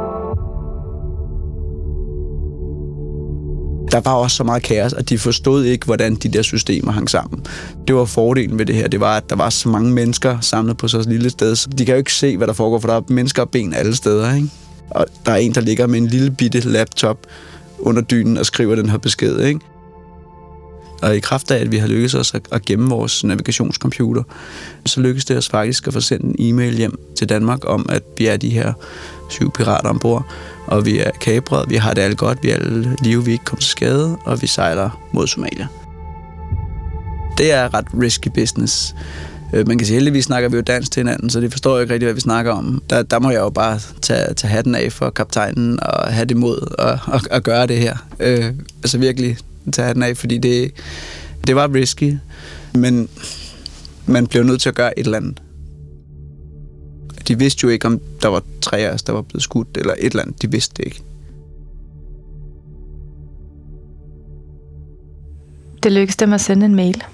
Der 4.05 4.11
var 4.11 4.17
også 4.17 4.37
så 4.37 4.45
meget 4.45 4.63
kaos, 4.63 4.93
at 4.93 5.09
de 5.09 5.19
forstod 5.19 5.65
ikke, 5.65 5.87
hvordan 5.87 6.15
de 6.15 6.29
der 6.29 6.43
systemer 6.43 6.93
hang 6.93 7.11
sammen. 7.11 7.47
Det 7.89 7.97
var 7.97 8.05
fordelen 8.05 8.59
ved 8.59 8.67
det 8.67 8.75
her, 8.75 8.89
det 8.89 9.01
var, 9.01 9.17
at 9.17 9.31
der 9.31 9.37
var 9.37 9.51
så 9.51 9.69
mange 9.69 9.93
mennesker 9.93 10.41
samlet 10.41 10.77
på 10.77 10.89
så 10.89 10.99
et 10.99 11.07
lille 11.07 11.31
sted, 11.31 11.57
så 11.57 11.69
de 11.79 11.85
kan 11.85 11.95
jo 11.95 11.99
ikke 11.99 12.13
se, 12.13 12.37
hvad 12.37 12.47
der 12.47 12.53
foregår, 12.53 12.79
for 12.79 12.89
der 12.89 12.95
er 12.97 13.01
mennesker 13.09 13.43
og 13.43 13.51
ben 13.51 13.75
alle 13.75 13.97
steder, 13.97 14.35
ikke? 14.35 14.49
Og 14.91 15.07
der 15.27 15.33
er 15.33 15.37
en, 15.37 15.55
der 15.55 15.61
ligger 15.61 15.87
med 15.87 15.99
en 15.99 16.07
lille 16.07 16.31
bitte 16.31 16.61
laptop 16.61 17.19
under 17.79 18.03
dynen 18.03 18.39
og 18.39 18.47
skriver 18.47 18.75
den 18.75 18.89
her 18.89 18.99
besked, 18.99 19.41
ikke? 19.41 19.61
Og 21.03 21.17
i 21.17 21.21
kraft 21.21 21.51
af, 21.51 21.61
at 21.61 21.73
vi 21.73 21.77
har 21.77 21.87
lykkes 21.87 22.15
os 22.15 22.35
at 22.53 22.65
gemme 22.65 22.89
vores 22.89 23.25
navigationscomputer, 23.25 24.23
så 24.87 25.01
lykkedes 25.01 25.25
det 25.25 25.37
os 25.37 25.49
faktisk 25.49 25.87
at 25.87 25.93
få 25.93 26.01
sendt 26.01 26.25
en 26.25 26.37
e-mail 26.39 26.77
hjem 26.77 26.99
til 27.17 27.29
Danmark 27.29 27.61
om, 27.67 27.87
at 27.89 28.03
vi 28.19 28.27
er 28.27 28.37
de 28.37 28.51
her 28.51 28.73
syv 29.31 29.53
pirater 29.53 29.89
ombord, 29.91 30.27
og 30.67 30.87
vi 30.87 30.99
er 30.99 31.11
kabret, 31.21 31.71
vi 31.71 31.77
har 31.77 31.95
det 31.95 32.03
alt 32.03 32.19
godt, 32.19 32.39
vi 32.43 32.51
er 32.51 32.55
alle 32.55 32.97
live, 33.03 33.25
vi 33.25 33.31
er 33.31 33.33
ikke 33.33 33.45
kommet 33.45 33.63
til 33.63 33.71
skade, 33.71 34.17
og 34.25 34.43
vi 34.43 34.47
sejler 34.47 35.09
mod 35.13 35.27
Somalia. 35.27 35.67
Det 37.39 37.53
er 37.53 37.75
ret 37.75 37.87
risky 38.01 38.29
business. 38.29 38.95
Øh, 39.53 39.69
man 39.69 39.79
kan 39.79 39.87
sige, 39.87 39.95
heldigvis 39.95 40.25
snakker 40.25 40.49
vi 40.49 40.57
jo 40.57 40.63
dansk 40.63 40.93
til 40.93 41.01
hinanden, 41.01 41.31
så 41.31 41.41
det 41.41 41.51
forstår 41.51 41.75
jeg 41.77 41.83
ikke 41.83 41.95
rigtig, 41.95 42.07
hvad 42.07 42.15
vi 42.15 42.21
snakker 42.21 42.53
om. 42.53 42.83
Der, 42.91 43.03
der 43.03 43.19
må 43.19 43.31
jeg 43.31 43.41
jo 43.41 43.51
bare 43.51 43.81
tage, 44.03 44.35
tage 44.35 44.51
hatten 44.51 44.75
af 44.75 44.93
for 44.93 45.11
kaptajnen 45.11 45.81
og 45.83 46.13
have 46.13 46.25
det 46.25 46.37
mod 46.37 46.75
at, 46.79 47.15
at, 47.15 47.29
at 47.31 47.43
gøre 47.43 47.67
det 47.67 47.79
her. 47.79 47.97
Øh, 48.21 48.53
altså 48.83 48.99
virkelig 48.99 49.39
tage 49.73 49.95
den 49.95 50.03
af, 50.03 50.17
fordi 50.17 50.39
det, 50.39 50.73
det 51.47 51.57
var 51.57 51.75
risky, 51.75 52.17
men 52.75 53.09
man 54.07 54.27
blev 54.27 54.43
nødt 54.43 54.61
til 54.61 54.69
at 54.69 54.75
gøre 54.75 54.99
et 54.99 55.05
eller 55.05 55.17
andet. 55.17 55.43
De 57.29 57.39
vidste 57.39 57.65
jo 57.65 57.69
ikke, 57.69 57.87
om 57.87 58.01
der 58.23 58.29
var 58.29 58.43
tre 58.61 58.79
af 58.79 58.95
os, 58.95 59.03
der 59.03 59.13
var 59.13 59.23
blevet 59.23 59.43
skudt, 59.43 59.77
eller 59.77 59.95
et 59.99 60.05
eller 60.07 60.23
andet. 60.23 60.43
De 60.43 60.51
vidste 60.51 60.75
det 60.77 60.85
ikke. 60.85 61.03
Det 65.83 65.93
lykkedes 65.93 66.17
dem 66.17 66.33
at 66.33 66.41
sende 66.41 66.67
en 66.67 66.75
mail, 66.75 67.05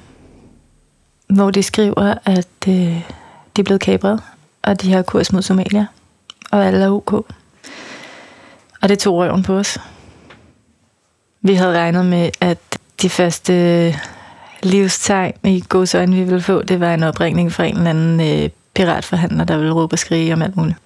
hvor 1.28 1.50
de 1.50 1.62
skriver, 1.62 2.14
at 2.24 2.68
øh, 2.68 2.74
de 3.56 3.60
er 3.60 3.62
blevet 3.62 3.80
kabret, 3.80 4.20
og 4.62 4.82
de 4.82 4.92
har 4.92 5.02
kurs 5.02 5.32
mod 5.32 5.42
Somalia, 5.42 5.86
og 6.50 6.66
alle 6.66 6.84
er 6.84 6.90
ok. 6.90 7.12
Og 8.82 8.88
det 8.88 8.98
tog 8.98 9.16
røven 9.16 9.42
på 9.42 9.54
os. 9.54 9.78
Vi 11.42 11.54
havde 11.54 11.78
regnet 11.78 12.06
med, 12.06 12.30
at 12.40 12.58
de 13.02 13.10
første 13.10 13.52
øh, 13.52 13.98
livstegn 14.62 15.34
i 15.44 15.64
godsøjne, 15.68 16.16
vi 16.16 16.22
ville 16.22 16.40
få, 16.40 16.62
det 16.62 16.80
var 16.80 16.94
en 16.94 17.02
opringning 17.02 17.52
fra 17.52 17.64
en 17.64 17.76
eller 17.76 17.90
anden 17.90 18.20
øh, 18.20 18.50
piratforhandler, 18.74 19.44
der 19.44 19.56
ville 19.56 19.72
råbe 19.72 19.94
og 19.94 19.98
skrige 19.98 20.32
om 20.32 20.42
alt 20.42 20.56
muligt. 20.56 20.78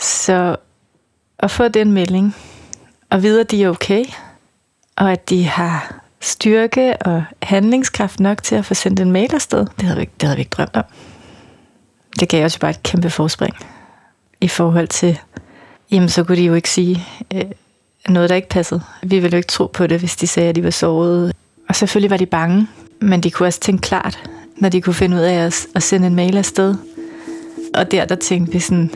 Så 0.00 0.56
at 1.38 1.50
få 1.50 1.68
den 1.68 1.92
melding, 1.92 2.36
og 3.10 3.22
vide, 3.22 3.40
at 3.40 3.50
de 3.50 3.64
er 3.64 3.68
okay, 3.68 4.04
og 4.96 5.12
at 5.12 5.30
de 5.30 5.44
har 5.44 6.00
styrke 6.20 6.96
og 6.96 7.24
handlingskraft 7.42 8.20
nok 8.20 8.42
til 8.42 8.54
at 8.54 8.64
få 8.64 8.74
sendt 8.74 9.00
en 9.00 9.12
mail 9.12 9.34
afsted, 9.34 9.66
det 9.80 9.82
havde 9.82 10.00
vi, 10.00 10.08
det 10.20 10.22
havde 10.22 10.36
vi 10.36 10.40
ikke 10.40 10.54
drømt 10.56 10.76
om. 10.76 10.84
Det 12.20 12.28
gav 12.28 12.44
også 12.44 12.60
bare 12.60 12.70
et 12.70 12.82
kæmpe 12.82 13.10
forspring 13.10 13.56
i 14.40 14.48
forhold 14.48 14.88
til, 14.88 15.18
jamen 15.90 16.08
så 16.08 16.24
kunne 16.24 16.36
de 16.36 16.44
jo 16.44 16.54
ikke 16.54 16.70
sige 16.70 17.06
øh, 17.34 17.44
noget, 18.08 18.30
der 18.30 18.36
ikke 18.36 18.48
passede. 18.48 18.80
Vi 19.02 19.18
ville 19.18 19.34
jo 19.34 19.36
ikke 19.36 19.46
tro 19.46 19.66
på 19.66 19.86
det, 19.86 19.98
hvis 19.98 20.16
de 20.16 20.26
sagde, 20.26 20.48
at 20.48 20.54
de 20.54 20.64
var 20.64 20.70
såret. 20.70 21.32
Og 21.68 21.76
selvfølgelig 21.76 22.10
var 22.10 22.16
de 22.16 22.26
bange, 22.26 22.68
men 23.00 23.20
de 23.20 23.30
kunne 23.30 23.46
også 23.46 23.60
tænke 23.60 23.82
klart, 23.82 24.30
når 24.56 24.68
de 24.68 24.80
kunne 24.80 24.94
finde 24.94 25.16
ud 25.16 25.22
af 25.22 25.34
at, 25.34 25.66
at 25.74 25.82
sende 25.82 26.06
en 26.06 26.14
mail 26.14 26.36
afsted. 26.36 26.74
Og 27.74 27.90
der, 27.90 28.04
der 28.04 28.14
tænkte 28.14 28.52
vi 28.52 28.58
sådan, 28.58 28.90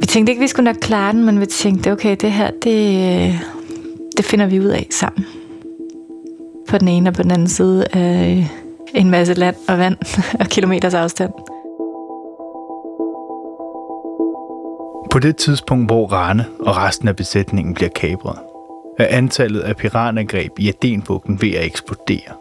vi 0.00 0.06
tænkte 0.06 0.30
ikke, 0.30 0.40
vi 0.40 0.48
skulle 0.48 0.64
nok 0.64 0.76
klare 0.80 1.12
den, 1.12 1.24
men 1.24 1.40
vi 1.40 1.46
tænkte, 1.46 1.92
okay, 1.92 2.16
det 2.20 2.32
her, 2.32 2.50
det, 2.62 3.40
det 4.16 4.24
finder 4.24 4.46
vi 4.46 4.60
ud 4.60 4.64
af 4.64 4.86
sammen. 4.90 5.26
På 6.68 6.78
den 6.78 6.88
ene 6.88 7.10
og 7.10 7.14
på 7.14 7.22
den 7.22 7.30
anden 7.30 7.48
side 7.48 7.86
af 7.92 8.48
en 8.94 9.10
masse 9.10 9.34
land 9.34 9.56
og 9.68 9.78
vand 9.78 9.96
og 10.40 10.46
kilometers 10.46 10.94
afstand. 10.94 11.32
På 15.16 15.20
det 15.20 15.36
tidspunkt, 15.36 15.88
hvor 15.90 16.06
Rane 16.06 16.46
og 16.60 16.76
resten 16.76 17.08
af 17.08 17.16
besætningen 17.16 17.74
bliver 17.74 17.88
kapret, 17.88 18.38
er 18.98 19.06
antallet 19.16 19.60
af 19.60 19.76
piranangreb 19.76 20.58
i 20.58 20.68
Adenbugten 20.68 21.40
ved 21.40 21.54
at 21.54 21.64
eksplodere. 21.64 22.32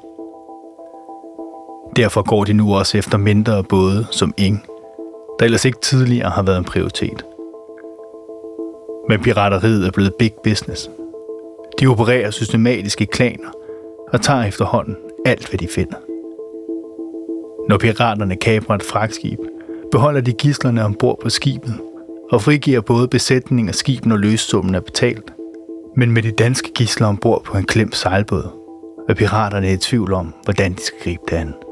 Derfor 1.95 2.21
går 2.21 2.43
de 2.43 2.53
nu 2.53 2.75
også 2.75 2.97
efter 2.97 3.17
mindre 3.17 3.63
både 3.63 4.07
som 4.11 4.33
Ing, 4.38 4.65
der 5.39 5.45
ellers 5.45 5.65
ikke 5.65 5.79
tidligere 5.81 6.29
har 6.29 6.43
været 6.43 6.57
en 6.57 6.63
prioritet. 6.63 7.25
Men 9.09 9.21
pirateriet 9.21 9.88
er 9.88 9.91
blevet 9.91 10.13
big 10.19 10.33
business. 10.43 10.89
De 11.79 11.88
opererer 11.88 12.31
systematisk 12.31 13.01
i 13.01 13.05
klaner 13.05 13.49
og 14.13 14.21
tager 14.21 14.43
efterhånden 14.43 14.95
alt, 15.25 15.49
hvad 15.49 15.57
de 15.57 15.67
finder. 15.67 15.97
Når 17.69 17.77
piraterne 17.77 18.35
kaprer 18.35 18.75
et 18.75 18.83
fragtskib, 18.83 19.39
beholder 19.91 20.21
de 20.21 20.33
gislerne 20.33 20.85
ombord 20.85 21.19
på 21.21 21.29
skibet 21.29 21.79
og 22.31 22.41
frigiver 22.41 22.81
både 22.81 23.07
besætning 23.07 23.69
og 23.69 23.75
skib, 23.75 24.05
når 24.05 24.17
løssummen 24.17 24.75
er 24.75 24.79
betalt. 24.79 25.33
Men 25.97 26.11
med 26.11 26.23
de 26.23 26.31
danske 26.31 26.71
gisler 26.75 27.07
ombord 27.07 27.43
på 27.43 27.57
en 27.57 27.65
klemt 27.65 27.95
sejlbåd, 27.95 28.49
er 29.09 29.13
piraterne 29.13 29.73
i 29.73 29.77
tvivl 29.77 30.13
om, 30.13 30.33
hvordan 30.43 30.73
de 30.73 30.81
skal 30.81 30.99
gribe 31.03 31.23
det 31.29 31.35
an. 31.35 31.64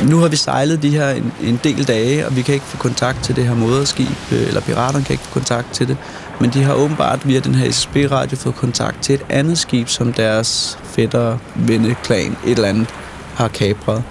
Nu 0.00 0.18
har 0.18 0.28
vi 0.28 0.36
sejlet 0.36 0.82
de 0.82 0.90
her 0.90 1.10
en, 1.10 1.32
en 1.42 1.60
del 1.64 1.88
dage, 1.88 2.26
og 2.26 2.36
vi 2.36 2.42
kan 2.42 2.54
ikke 2.54 2.66
få 2.66 2.76
kontakt 2.76 3.24
til 3.24 3.36
det 3.36 3.46
her 3.46 3.54
moderskib, 3.54 4.32
øh, 4.32 4.48
eller 4.48 4.60
piraterne 4.60 5.04
kan 5.04 5.14
ikke 5.14 5.24
få 5.24 5.30
kontakt 5.30 5.72
til 5.72 5.88
det. 5.88 5.96
Men 6.40 6.50
de 6.50 6.62
har 6.62 6.74
åbenbart 6.74 7.28
via 7.28 7.40
den 7.40 7.54
her 7.54 7.70
SSB-radio 7.72 8.36
fået 8.36 8.54
kontakt 8.54 9.02
til 9.02 9.14
et 9.14 9.22
andet 9.28 9.58
skib, 9.58 9.88
som 9.88 10.12
deres 10.12 10.78
fætter, 10.84 11.38
venneklan, 11.54 12.36
et 12.46 12.56
eller 12.56 12.68
andet, 12.68 12.88
har 13.34 13.48
kapret. 13.48 14.02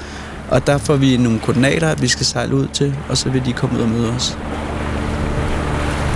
Og 0.50 0.68
der 0.68 0.78
får 0.78 0.96
vi 0.96 1.18
nogle 1.18 1.40
koordinater, 1.40 1.90
at 1.90 2.02
vi 2.02 2.08
skal 2.08 2.26
sejle 2.26 2.56
ud 2.56 2.68
til, 2.68 2.96
og 3.10 3.18
så 3.18 3.30
vil 3.30 3.46
de 3.46 3.54
komme 3.54 3.78
ud 3.78 3.84
og 3.84 3.90
møde 3.90 4.10
os. 4.10 4.38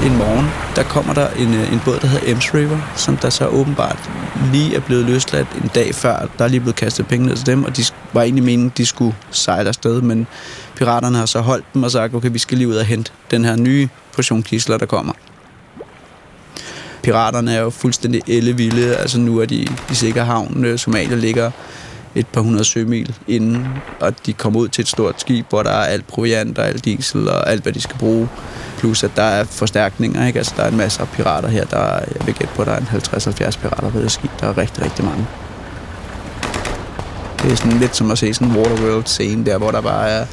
En 0.05 0.17
morgen, 0.17 0.45
der 0.75 0.83
kommer 0.83 1.13
der 1.13 1.27
en, 1.29 1.53
øh, 1.53 1.73
en 1.73 1.81
båd, 1.85 1.99
der 1.99 2.07
hedder 2.07 2.31
Ems 2.31 2.53
River, 2.53 2.77
som 2.95 3.17
der 3.17 3.29
så 3.29 3.47
åbenbart 3.47 4.09
lige 4.51 4.75
er 4.75 4.79
blevet 4.79 5.05
løsladt 5.05 5.47
en 5.63 5.69
dag 5.75 5.95
før. 5.95 6.27
Der 6.37 6.45
er 6.45 6.49
lige 6.49 6.59
blevet 6.59 6.75
kastet 6.75 7.07
penge 7.07 7.27
ned 7.27 7.35
til 7.35 7.45
dem, 7.45 7.63
og 7.63 7.77
de 7.77 7.83
var 8.13 8.21
egentlig 8.21 8.43
meningen, 8.43 8.73
de 8.77 8.85
skulle 8.85 9.15
sejle 9.31 9.67
afsted, 9.67 10.01
men 10.01 10.27
piraterne 10.75 11.17
har 11.17 11.25
så 11.25 11.39
holdt 11.41 11.65
dem 11.73 11.83
og 11.83 11.91
sagt, 11.91 12.15
okay, 12.15 12.29
vi 12.31 12.39
skal 12.39 12.57
lige 12.57 12.67
ud 12.67 12.75
og 12.75 12.85
hente 12.85 13.11
den 13.31 13.45
her 13.45 13.55
nye 13.55 13.89
portion 14.13 14.43
kisler, 14.43 14.77
der 14.77 14.85
kommer. 14.85 15.13
Piraterne 17.03 17.53
er 17.53 17.61
jo 17.61 17.69
fuldstændig 17.69 18.21
ellevilde, 18.27 18.95
altså 18.95 19.19
nu 19.19 19.39
er 19.39 19.45
de 19.45 19.67
i 19.91 19.93
sikker 19.93 20.23
havn. 20.23 20.65
Øh, 20.65 20.79
Somalia 20.79 21.15
ligger 21.15 21.51
et 22.15 22.27
par 22.27 22.41
hundrede 22.41 22.65
sømil 22.65 23.15
inden, 23.27 23.67
og 23.99 24.25
de 24.25 24.33
kommer 24.33 24.59
ud 24.59 24.67
til 24.67 24.81
et 24.81 24.87
stort 24.87 25.21
skib, 25.21 25.45
hvor 25.49 25.63
der 25.63 25.69
er 25.69 25.85
alt 25.85 26.07
proviant 26.07 26.57
og 26.57 26.67
alt 26.67 26.85
diesel 26.85 27.29
og 27.29 27.49
alt, 27.49 27.63
hvad 27.63 27.73
de 27.73 27.81
skal 27.81 27.97
bruge. 27.97 28.29
Plus, 28.85 29.03
at 29.03 29.11
der 29.15 29.23
er 29.23 29.43
forstærkninger, 29.43 30.27
ikke? 30.27 30.39
Altså, 30.39 30.53
der 30.57 30.63
er 30.63 30.67
en 30.67 30.77
masse 30.77 31.01
af 31.01 31.07
pirater 31.09 31.49
her. 31.49 31.65
Der 31.65 31.77
er, 31.77 32.05
jeg 32.19 32.25
vil 32.27 32.35
gætte 32.35 32.53
på, 32.55 32.61
at 32.61 32.67
der 32.67 32.73
er 32.73 32.77
en 32.77 32.87
50-70 32.91 33.59
pirater 33.61 33.89
ved 33.89 34.03
det 34.03 34.11
skib. 34.11 34.31
Der 34.39 34.47
er 34.47 34.57
rigtig, 34.57 34.83
rigtig 34.83 35.05
mange. 35.05 35.27
Det 37.41 37.51
er 37.51 37.55
sådan 37.55 37.79
lidt 37.79 37.95
som 37.95 38.11
at 38.11 38.17
se 38.17 38.33
sådan 38.33 38.47
en 38.47 38.55
Waterworld-scene 38.57 39.45
der, 39.45 39.57
hvor 39.57 39.71
der 39.71 39.81
bare 39.81 40.09
er 40.09 40.25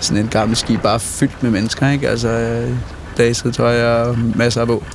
sådan 0.00 0.24
et 0.24 0.30
gammel 0.30 0.56
skib, 0.56 0.82
bare 0.82 1.00
fyldt 1.00 1.42
med 1.42 1.50
mennesker, 1.50 1.90
ikke? 1.90 2.08
Altså, 2.08 2.28
øh, 2.28 2.74
blæset 3.16 3.54
tøj 3.54 3.84
og 3.84 4.18
masser 4.18 4.60
af 4.60 4.68
våben. 4.68 4.88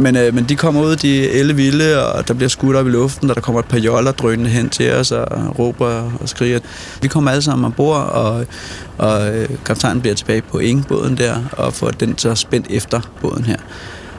Men, 0.00 0.16
øh, 0.16 0.34
men 0.34 0.44
de 0.44 0.56
kommer 0.56 0.82
ud, 0.82 0.96
de 0.96 1.24
er 1.24 1.40
elle 1.40 1.56
vilde, 1.56 2.12
og 2.12 2.28
der 2.28 2.34
bliver 2.34 2.48
skudt 2.48 2.76
op 2.76 2.86
i 2.86 2.90
luften, 2.90 3.30
og 3.30 3.36
der 3.36 3.42
kommer 3.42 3.60
et 3.60 3.66
par 3.66 3.78
joller 3.78 4.12
drønende 4.12 4.50
hen 4.50 4.68
til 4.68 4.92
os 4.92 5.12
og 5.12 5.58
råber 5.58 6.10
og 6.20 6.28
skriger. 6.28 6.60
Vi 7.02 7.08
kommer 7.08 7.30
alle 7.30 7.42
sammen 7.42 7.64
ombord, 7.64 7.96
og, 7.96 8.46
og 8.98 9.36
øh, 9.36 9.48
kaptajnen 9.64 10.00
bliver 10.00 10.14
tilbage 10.14 10.42
på 10.42 10.58
ingbåden 10.58 11.16
der, 11.16 11.36
og 11.52 11.74
får 11.74 11.90
den 11.90 12.18
så 12.18 12.34
spændt 12.34 12.66
efter 12.70 13.00
båden 13.20 13.44
her. 13.44 13.56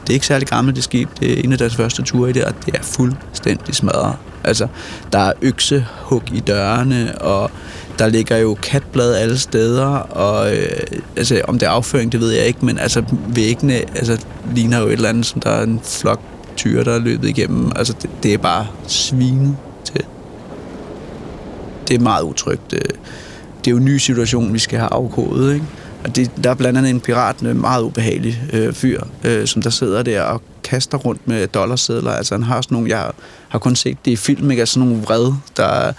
Det 0.02 0.10
er 0.10 0.14
ikke 0.14 0.26
særlig 0.26 0.48
gammelt, 0.48 0.76
det 0.76 0.84
skib. 0.84 1.08
Det 1.20 1.32
er 1.32 1.42
en 1.44 1.52
af 1.52 1.58
deres 1.58 1.76
første 1.76 2.02
ture 2.02 2.30
i 2.30 2.32
det, 2.32 2.44
og 2.44 2.54
det 2.66 2.74
er 2.74 2.82
fuldstændig 2.82 3.74
smadret. 3.74 4.16
Altså, 4.44 4.66
der 5.12 5.18
er 5.18 5.32
øksehug 5.42 6.22
i 6.32 6.40
dørene, 6.40 7.18
og 7.18 7.50
der 7.98 8.08
ligger 8.08 8.36
jo 8.36 8.54
katblad 8.54 9.14
alle 9.14 9.38
steder, 9.38 9.86
og 9.96 10.56
øh, 10.56 10.80
altså, 11.16 11.40
om 11.48 11.58
det 11.58 11.66
er 11.66 11.70
afføring, 11.70 12.12
det 12.12 12.20
ved 12.20 12.30
jeg 12.30 12.44
ikke, 12.44 12.66
men 12.66 12.78
altså, 12.78 13.04
væggene 13.28 13.74
altså, 13.74 14.24
ligner 14.54 14.80
jo 14.80 14.86
et 14.86 14.92
eller 14.92 15.08
andet, 15.08 15.26
som 15.26 15.40
der 15.40 15.50
er 15.50 15.62
en 15.62 15.80
flok 15.84 16.20
tyre, 16.56 16.84
der 16.84 16.92
er 16.92 16.98
løbet 16.98 17.28
igennem. 17.28 17.72
Altså, 17.76 17.94
det, 18.02 18.10
det 18.22 18.34
er 18.34 18.38
bare 18.38 18.66
svinet 18.86 19.56
til. 19.84 20.04
Det 21.88 21.94
er 21.94 22.00
meget 22.00 22.22
utrygt. 22.22 22.72
Øh. 22.72 22.80
Det, 23.58 23.66
er 23.66 23.70
jo 23.70 23.76
en 23.76 23.84
ny 23.84 23.96
situation, 23.96 24.54
vi 24.54 24.58
skal 24.58 24.78
have 24.78 24.92
afkodet, 24.92 25.54
ikke? 25.54 25.66
Og 26.04 26.16
det, 26.16 26.30
der 26.44 26.50
er 26.50 26.54
blandt 26.54 26.78
andet 26.78 26.90
en 26.90 27.00
pirat, 27.00 27.40
en 27.40 27.60
meget 27.60 27.82
ubehagelig 27.82 28.42
øh, 28.52 28.72
fyr, 28.72 29.02
øh, 29.24 29.46
som 29.46 29.62
der 29.62 29.70
sidder 29.70 30.02
der 30.02 30.22
og 30.22 30.42
kaster 30.64 30.98
rundt 30.98 31.28
med 31.28 31.46
dollarsedler. 31.46 32.12
Altså 32.12 32.34
han 32.34 32.42
har 32.42 32.60
sådan 32.60 32.74
nogle, 32.74 32.90
jeg 32.90 33.10
har 33.52 33.58
kun 33.58 33.76
set 33.76 33.98
det 34.04 34.10
i 34.10 34.16
film, 34.16 34.50
ikke? 34.50 34.60
Altså 34.60 34.72
sådan 34.72 34.88
nogle 34.88 35.04
vred, 35.04 35.32
der 35.56 35.92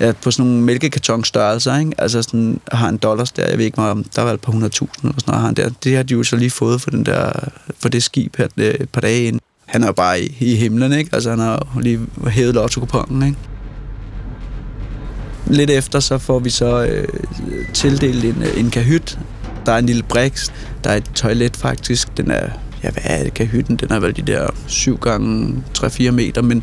ja, 0.00 0.12
på 0.22 0.30
sådan 0.30 0.50
nogle 0.50 0.64
mælkekartonstørrelser, 0.64 1.78
ikke? 1.78 1.92
Altså 1.98 2.22
sådan, 2.22 2.60
har 2.72 2.88
en 2.88 2.96
dollars 2.96 3.32
der, 3.32 3.48
jeg 3.48 3.58
ved 3.58 3.64
ikke, 3.64 3.78
om 3.78 4.04
der 4.04 4.22
var 4.22 4.32
et 4.32 4.40
par 4.40 4.52
hundredtusind 4.52 5.04
eller 5.04 5.20
sådan 5.20 5.32
noget, 5.32 5.40
har 5.40 5.46
han 5.46 5.54
der. 5.54 5.70
Det 5.84 5.96
har 5.96 6.02
de 6.02 6.14
jo 6.14 6.22
så 6.22 6.36
lige 6.36 6.50
fået 6.50 6.80
for, 6.80 6.90
den 6.90 7.06
der, 7.06 7.32
for 7.78 7.88
det 7.88 8.02
skib 8.02 8.36
her 8.36 8.48
et 8.56 8.88
par 8.92 9.00
dage 9.00 9.24
inden. 9.24 9.40
Han 9.66 9.82
er 9.82 9.86
jo 9.86 9.92
bare 9.92 10.20
i, 10.20 10.36
i 10.40 10.54
himlen, 10.54 10.92
ikke? 10.92 11.10
Altså 11.12 11.30
han 11.30 11.38
har 11.38 11.78
lige 11.80 12.00
hævet 12.28 12.54
lotto 12.54 12.80
ikke? 13.24 13.36
Lidt 15.46 15.70
efter, 15.70 16.00
så 16.00 16.18
får 16.18 16.38
vi 16.38 16.50
så 16.50 16.84
øh, 16.84 17.08
tildelt 17.74 18.24
en, 18.24 18.42
øh, 18.42 18.60
en 18.60 18.70
kahyt. 18.70 19.18
Der 19.66 19.72
er 19.72 19.78
en 19.78 19.86
lille 19.86 20.02
briks. 20.02 20.52
Der 20.84 20.90
er 20.90 20.96
et 20.96 21.10
toilet 21.14 21.56
faktisk. 21.56 22.16
Den 22.16 22.30
er, 22.30 22.48
ja, 22.84 22.90
hvad 22.90 23.02
er 23.04 23.24
det, 23.24 23.34
kahytten? 23.34 23.76
Den 23.76 23.92
er 23.92 24.00
vel 24.00 24.16
de 24.16 24.22
der 24.22 24.48
7 24.66 24.96
gange 24.96 25.62
3-4 25.78 26.10
meter, 26.10 26.42
men 26.42 26.62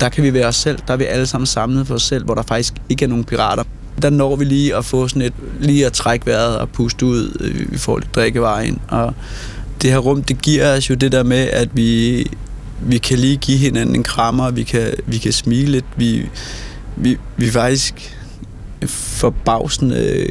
der 0.00 0.08
kan 0.08 0.24
vi 0.24 0.32
være 0.34 0.46
os 0.46 0.56
selv. 0.56 0.78
Der 0.86 0.92
er 0.92 0.96
vi 0.96 1.04
alle 1.04 1.26
sammen 1.26 1.46
samlet 1.46 1.86
for 1.86 1.94
os 1.94 2.02
selv, 2.02 2.24
hvor 2.24 2.34
der 2.34 2.42
faktisk 2.42 2.74
ikke 2.88 3.04
er 3.04 3.08
nogen 3.08 3.24
pirater. 3.24 3.64
Der 4.02 4.10
når 4.10 4.36
vi 4.36 4.44
lige 4.44 4.76
at 4.76 4.84
få 4.84 5.08
sådan 5.08 5.22
et, 5.22 5.32
lige 5.60 5.86
at 5.86 5.92
trække 5.92 6.26
vejret 6.26 6.58
og 6.58 6.68
puste 6.68 7.06
ud. 7.06 7.36
Øh, 7.40 7.72
vi 7.72 7.78
får 7.78 7.98
lidt 7.98 8.14
drikkevarer 8.14 8.60
ind, 8.60 8.78
og 8.88 9.14
det 9.82 9.90
her 9.90 9.98
rum, 9.98 10.22
det 10.22 10.42
giver 10.42 10.76
os 10.76 10.90
jo 10.90 10.94
det 10.94 11.12
der 11.12 11.22
med, 11.22 11.48
at 11.52 11.68
vi, 11.72 12.26
vi 12.80 12.98
kan 12.98 13.18
lige 13.18 13.36
give 13.36 13.58
hinanden 13.58 13.94
en 13.94 14.02
krammer, 14.02 14.50
vi 14.50 14.62
kan, 14.62 14.92
vi 15.06 15.18
kan 15.18 15.32
smile 15.32 15.70
lidt, 15.70 15.84
vi, 15.96 16.26
vi, 16.96 17.16
vi 17.36 17.46
er 17.46 17.52
faktisk 17.52 18.16
forbavsende 18.86 19.96
øh, 19.96 20.28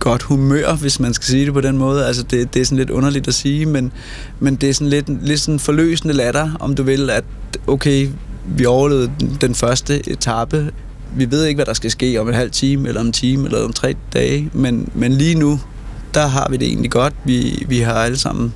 godt 0.00 0.22
humør, 0.22 0.74
hvis 0.74 1.00
man 1.00 1.14
skal 1.14 1.26
sige 1.26 1.46
det 1.46 1.54
på 1.54 1.60
den 1.60 1.78
måde. 1.78 2.06
Altså 2.06 2.22
det, 2.22 2.54
det 2.54 2.60
er 2.60 2.64
sådan 2.64 2.78
lidt 2.78 2.90
underligt 2.90 3.28
at 3.28 3.34
sige, 3.34 3.66
men, 3.66 3.92
men 4.40 4.56
det 4.56 4.68
er 4.68 4.74
sådan 4.74 4.88
lidt, 4.88 5.26
lidt 5.26 5.40
sådan 5.40 5.58
forløsende 5.58 6.14
latter, 6.14 6.50
om 6.60 6.74
du 6.74 6.82
vil, 6.82 7.10
at 7.10 7.24
okay, 7.66 8.08
vi 8.56 8.66
overlevede 8.66 9.10
den 9.40 9.54
første 9.54 10.10
etape. 10.10 10.70
Vi 11.16 11.30
ved 11.30 11.44
ikke, 11.44 11.58
hvad 11.58 11.66
der 11.66 11.72
skal 11.72 11.90
ske 11.90 12.20
om 12.20 12.28
en 12.28 12.34
halv 12.34 12.50
time, 12.50 12.88
eller 12.88 13.00
om 13.00 13.06
en 13.06 13.12
time, 13.12 13.44
eller 13.44 13.64
om 13.64 13.72
tre 13.72 13.94
dage, 14.12 14.50
men, 14.52 14.88
men 14.94 15.12
lige 15.12 15.34
nu, 15.34 15.60
der 16.14 16.26
har 16.26 16.48
vi 16.50 16.56
det 16.56 16.68
egentlig 16.68 16.90
godt. 16.90 17.14
Vi, 17.24 17.64
vi 17.68 17.78
har 17.78 17.94
alle 17.94 18.18
sammen 18.18 18.54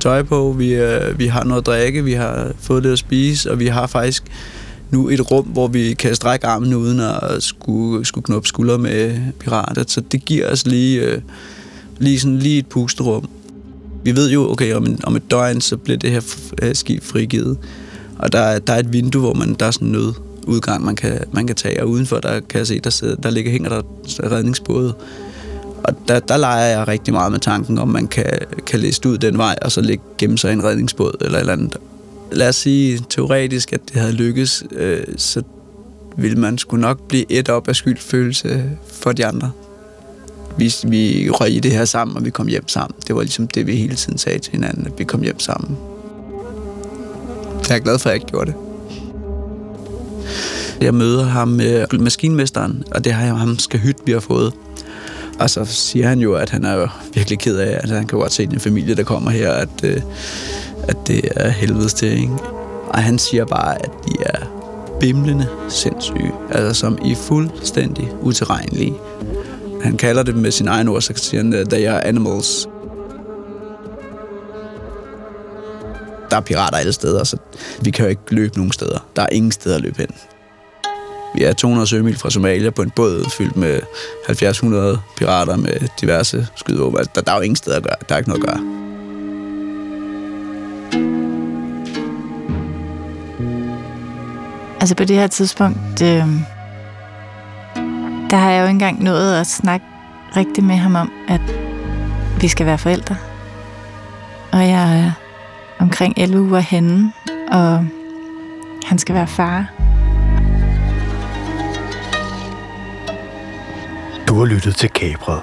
tøj 0.00 0.22
på, 0.22 0.54
vi, 0.58 0.74
øh, 0.74 1.18
vi 1.18 1.26
har 1.26 1.44
noget 1.44 1.62
at 1.62 1.66
drikke, 1.66 2.04
vi 2.04 2.12
har 2.12 2.52
fået 2.60 2.82
lidt 2.82 2.92
at 2.92 2.98
spise, 2.98 3.50
og 3.50 3.58
vi 3.58 3.66
har 3.66 3.86
faktisk 3.86 4.24
nu 4.90 5.08
et 5.08 5.30
rum, 5.30 5.44
hvor 5.44 5.68
vi 5.68 5.94
kan 5.94 6.14
strække 6.14 6.46
armen 6.46 6.74
uden 6.74 7.00
at 7.00 7.42
skulle, 7.42 8.04
skulle 8.04 8.24
knuppe 8.24 8.48
skuldre 8.48 8.78
med 8.78 9.16
pirater. 9.38 9.84
Så 9.86 10.00
det 10.00 10.24
giver 10.24 10.52
os 10.52 10.66
lige, 10.66 11.00
øh, 11.02 11.20
lige, 11.98 12.20
sådan, 12.20 12.38
lige 12.38 12.58
et 12.58 12.66
pusterum. 12.66 13.28
Vi 14.04 14.16
ved 14.16 14.30
jo, 14.30 14.50
okay, 14.50 14.74
om, 14.74 14.86
en, 14.86 15.00
om 15.04 15.16
et 15.16 15.30
døgn, 15.30 15.60
så 15.60 15.76
bliver 15.76 15.98
det 15.98 16.10
her 16.10 16.20
øh, 16.62 16.74
skib 16.74 17.04
frigivet. 17.04 17.58
Og 18.18 18.32
der, 18.32 18.58
der 18.58 18.72
er 18.72 18.78
et 18.78 18.92
vindue, 18.92 19.20
hvor 19.20 19.34
man, 19.34 19.54
der 19.54 19.66
er 19.66 19.70
sådan 19.70 19.88
noget 19.88 20.14
udgang, 20.46 20.84
man 20.84 20.96
kan, 20.96 21.20
man 21.32 21.46
kan 21.46 21.56
tage, 21.56 21.82
og 21.82 21.88
udenfor, 21.88 22.16
der 22.16 22.40
kan 22.40 22.58
jeg 22.58 22.66
se, 22.66 22.80
der, 22.80 22.90
sidder, 22.90 23.16
der 23.16 23.30
ligger, 23.30 23.50
hænger 23.50 23.68
der 23.68 23.82
redningsbåde. 24.30 24.94
Og 25.84 25.94
der, 26.08 26.20
der 26.20 26.36
leger 26.36 26.66
jeg 26.66 26.88
rigtig 26.88 27.14
meget 27.14 27.32
med 27.32 27.40
tanken, 27.40 27.78
om 27.78 27.88
man 27.88 28.06
kan, 28.06 28.38
kan 28.66 28.80
læse 28.80 29.08
ud 29.08 29.18
den 29.18 29.38
vej, 29.38 29.58
og 29.62 29.72
så 29.72 29.80
ligge 29.80 30.04
gemme 30.18 30.38
sig 30.38 30.50
i 30.50 30.52
en 30.52 30.64
redningsbåd 30.64 31.16
eller 31.20 31.38
et 31.38 31.40
eller 31.40 31.52
andet. 31.52 31.76
Lad 32.32 32.48
os 32.48 32.56
sige 32.56 33.00
teoretisk, 33.10 33.72
at 33.72 33.80
det 33.92 34.00
havde 34.00 34.12
lykkes, 34.12 34.64
øh, 34.70 35.04
så 35.16 35.42
ville 36.16 36.38
man 36.38 36.58
skulle 36.58 36.80
nok 36.80 37.08
blive 37.08 37.32
et 37.32 37.48
op 37.48 37.68
af 37.68 37.76
skyldfølelse 37.76 38.70
for 38.92 39.12
de 39.12 39.26
andre. 39.26 39.50
Vi, 40.58 40.74
vi 40.84 41.30
røg 41.30 41.50
i 41.50 41.60
det 41.60 41.72
her 41.72 41.84
sammen, 41.84 42.16
og 42.16 42.24
vi 42.24 42.30
kom 42.30 42.46
hjem 42.46 42.68
sammen. 42.68 42.96
Det 43.06 43.14
var 43.14 43.22
ligesom 43.22 43.48
det, 43.48 43.66
vi 43.66 43.76
hele 43.76 43.94
tiden 43.94 44.18
sagde 44.18 44.38
til 44.38 44.52
hinanden, 44.52 44.86
at 44.86 44.92
vi 44.98 45.04
kom 45.04 45.22
hjem 45.22 45.38
sammen. 45.38 45.76
Jeg 47.68 47.76
er 47.76 47.80
glad 47.80 47.98
for, 47.98 48.08
at 48.08 48.12
jeg 48.12 48.14
ikke 48.14 48.26
gjorde 48.26 48.52
det. 48.52 48.54
Jeg 50.80 50.94
møder 50.94 51.24
ham 51.24 51.48
med 51.48 51.86
maskinmesteren, 51.98 52.84
og 52.90 53.04
det 53.04 53.12
har 53.12 53.24
jeg 53.24 53.36
ham 53.36 53.58
skal 53.58 53.80
hytte, 53.80 54.00
vi 54.06 54.12
har 54.12 54.20
fået. 54.20 54.52
Og 55.38 55.50
så 55.50 55.64
siger 55.64 56.08
han 56.08 56.20
jo, 56.20 56.34
at 56.34 56.50
han 56.50 56.64
er 56.64 56.74
jo 56.74 56.88
virkelig 57.14 57.38
ked 57.38 57.56
af, 57.56 57.80
at 57.82 57.88
han 57.88 58.06
kan 58.06 58.18
godt 58.18 58.32
se 58.32 58.42
en 58.42 58.60
familie, 58.60 58.94
der 58.94 59.02
kommer 59.02 59.30
her, 59.30 59.52
at, 59.52 59.68
øh, 59.84 60.02
at 60.88 60.96
det 61.06 61.20
er 61.36 61.48
helvedes 61.48 61.94
til, 61.94 62.12
ikke? 62.12 62.32
Og 62.88 63.02
han 63.02 63.18
siger 63.18 63.44
bare, 63.44 63.82
at 63.84 63.90
de 64.08 64.12
er 64.20 64.58
bimlende 65.00 65.48
sindssyge, 65.68 66.32
altså 66.50 66.80
som 66.80 66.98
i 67.04 67.14
fuldstændig 67.14 68.10
utilregnelige. 68.20 68.94
Han 69.82 69.96
kalder 69.96 70.22
det 70.22 70.36
med 70.36 70.50
sin 70.50 70.68
egen 70.68 70.88
ord, 70.88 71.00
så 71.02 71.12
siger 71.16 71.42
han, 71.42 71.52
at 71.52 71.68
they 71.68 71.86
are 71.86 72.06
animals. 72.06 72.68
Der 76.30 76.36
er 76.36 76.40
pirater 76.40 76.76
alle 76.76 76.92
steder, 76.92 77.24
så 77.24 77.36
vi 77.82 77.90
kan 77.90 78.04
jo 78.04 78.08
ikke 78.08 78.22
løbe 78.30 78.56
nogen 78.56 78.72
steder. 78.72 79.06
Der 79.16 79.22
er 79.22 79.28
ingen 79.32 79.52
steder 79.52 79.76
at 79.76 79.82
løbe 79.82 79.98
hen. 79.98 80.08
Vi 81.34 81.44
er 81.44 81.52
200 81.52 81.86
sømil 81.86 82.18
fra 82.18 82.30
Somalia 82.30 82.70
på 82.70 82.82
en 82.82 82.90
båd 82.90 83.30
fyldt 83.30 83.56
med 83.56 83.80
70-100 84.28 84.98
pirater 85.16 85.56
med 85.56 85.88
diverse 86.00 86.46
skydevåben. 86.56 86.98
Altså, 86.98 87.12
der, 87.14 87.20
der 87.20 87.32
er 87.32 87.36
jo 87.36 87.42
ingen 87.42 87.56
steder 87.56 87.76
at 87.76 87.82
gøre. 87.82 87.96
Der 88.08 88.14
er 88.14 88.18
ikke 88.18 88.30
noget 88.30 88.42
at 88.42 88.48
gøre. 88.48 88.87
Altså 94.88 94.96
på 94.96 95.04
det 95.04 95.16
her 95.16 95.26
tidspunkt, 95.26 96.02
øh, 96.02 96.26
der 98.30 98.36
har 98.36 98.50
jeg 98.50 98.60
jo 98.60 98.64
ikke 98.64 98.70
engang 98.70 99.02
nået 99.02 99.40
at 99.40 99.46
snakke 99.46 99.86
rigtigt 100.36 100.66
med 100.66 100.76
ham 100.76 100.94
om, 100.94 101.12
at 101.28 101.40
vi 102.40 102.48
skal 102.48 102.66
være 102.66 102.78
forældre. 102.78 103.16
Og 104.52 104.58
jeg 104.58 105.00
er 105.00 105.12
omkring 105.78 106.14
11 106.16 106.42
uger 106.42 106.60
henne, 106.60 107.12
og 107.50 107.86
han 108.84 108.98
skal 108.98 109.14
være 109.14 109.26
far. 109.26 109.72
Du 114.28 114.38
har 114.38 114.44
lyttet 114.44 114.76
til 114.76 114.90
Kabret, 114.90 115.42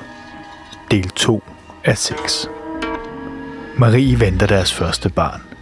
del 0.92 1.10
2 1.10 1.44
af 1.84 1.98
6. 1.98 2.50
Marie 3.78 4.20
venter 4.20 4.48
deres 4.48 4.74
første 4.74 5.10
barn. 5.10 5.55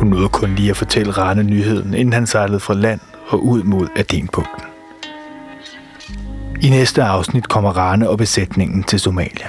Hun 0.00 0.08
nåede 0.08 0.28
kun 0.28 0.54
lige 0.54 0.70
at 0.70 0.76
fortælle 0.76 1.12
Rane 1.12 1.42
nyheden, 1.42 1.94
inden 1.94 2.12
han 2.12 2.26
sejlede 2.26 2.60
fra 2.60 2.74
land 2.74 3.00
og 3.28 3.46
ud 3.46 3.62
mod 3.62 3.88
Adenbugten. 3.96 4.62
I 6.62 6.68
næste 6.70 7.02
afsnit 7.02 7.48
kommer 7.48 7.70
Rane 7.70 8.08
og 8.08 8.18
besætningen 8.18 8.82
til 8.82 9.00
Somalia. 9.00 9.46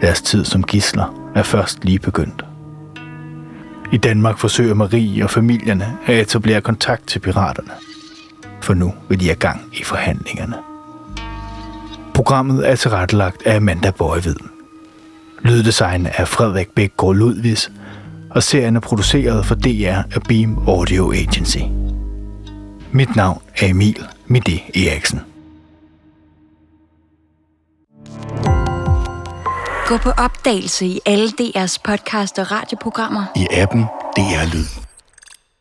Deres 0.00 0.22
tid 0.22 0.44
som 0.44 0.62
gisler 0.62 1.30
er 1.34 1.42
først 1.42 1.84
lige 1.84 1.98
begyndt. 1.98 2.44
I 3.92 3.96
Danmark 3.96 4.38
forsøger 4.38 4.74
Marie 4.74 5.24
og 5.24 5.30
familierne 5.30 5.96
at 6.06 6.20
etablere 6.20 6.60
kontakt 6.60 7.06
til 7.06 7.18
piraterne. 7.18 7.72
For 8.60 8.74
nu 8.74 8.94
vil 9.08 9.20
de 9.20 9.26
have 9.26 9.36
gang 9.36 9.60
i 9.72 9.84
forhandlingerne. 9.84 10.56
Programmet 12.14 12.70
er 12.70 12.76
tilrettelagt 12.76 13.42
af 13.46 13.56
Amanda 13.56 13.90
Bøjvid. 13.90 14.36
Lyddesign 15.42 16.06
er 16.14 16.24
Frederik 16.24 16.68
Bækgaard 16.74 17.14
Ludvigs, 17.14 17.70
og 18.30 18.42
serien 18.42 18.76
er 18.76 18.80
produceret 18.80 19.46
for 19.46 19.54
DR 19.54 20.14
af 20.14 20.22
Beam 20.28 20.58
Audio 20.68 21.12
Agency. 21.12 21.58
Mit 22.92 23.16
navn 23.16 23.42
er 23.56 23.66
Emil 23.66 24.06
Midi 24.26 24.62
Eriksen. 24.74 25.20
Gå 29.86 29.96
på 29.96 30.10
opdagelse 30.10 30.86
i 30.86 31.00
alle 31.06 31.28
DR's 31.28 31.76
podcast 31.84 32.38
og 32.38 32.50
radioprogrammer. 32.50 33.24
I 33.36 33.46
appen 33.50 33.82
DR 34.16 34.54
Lyd. 34.54 34.87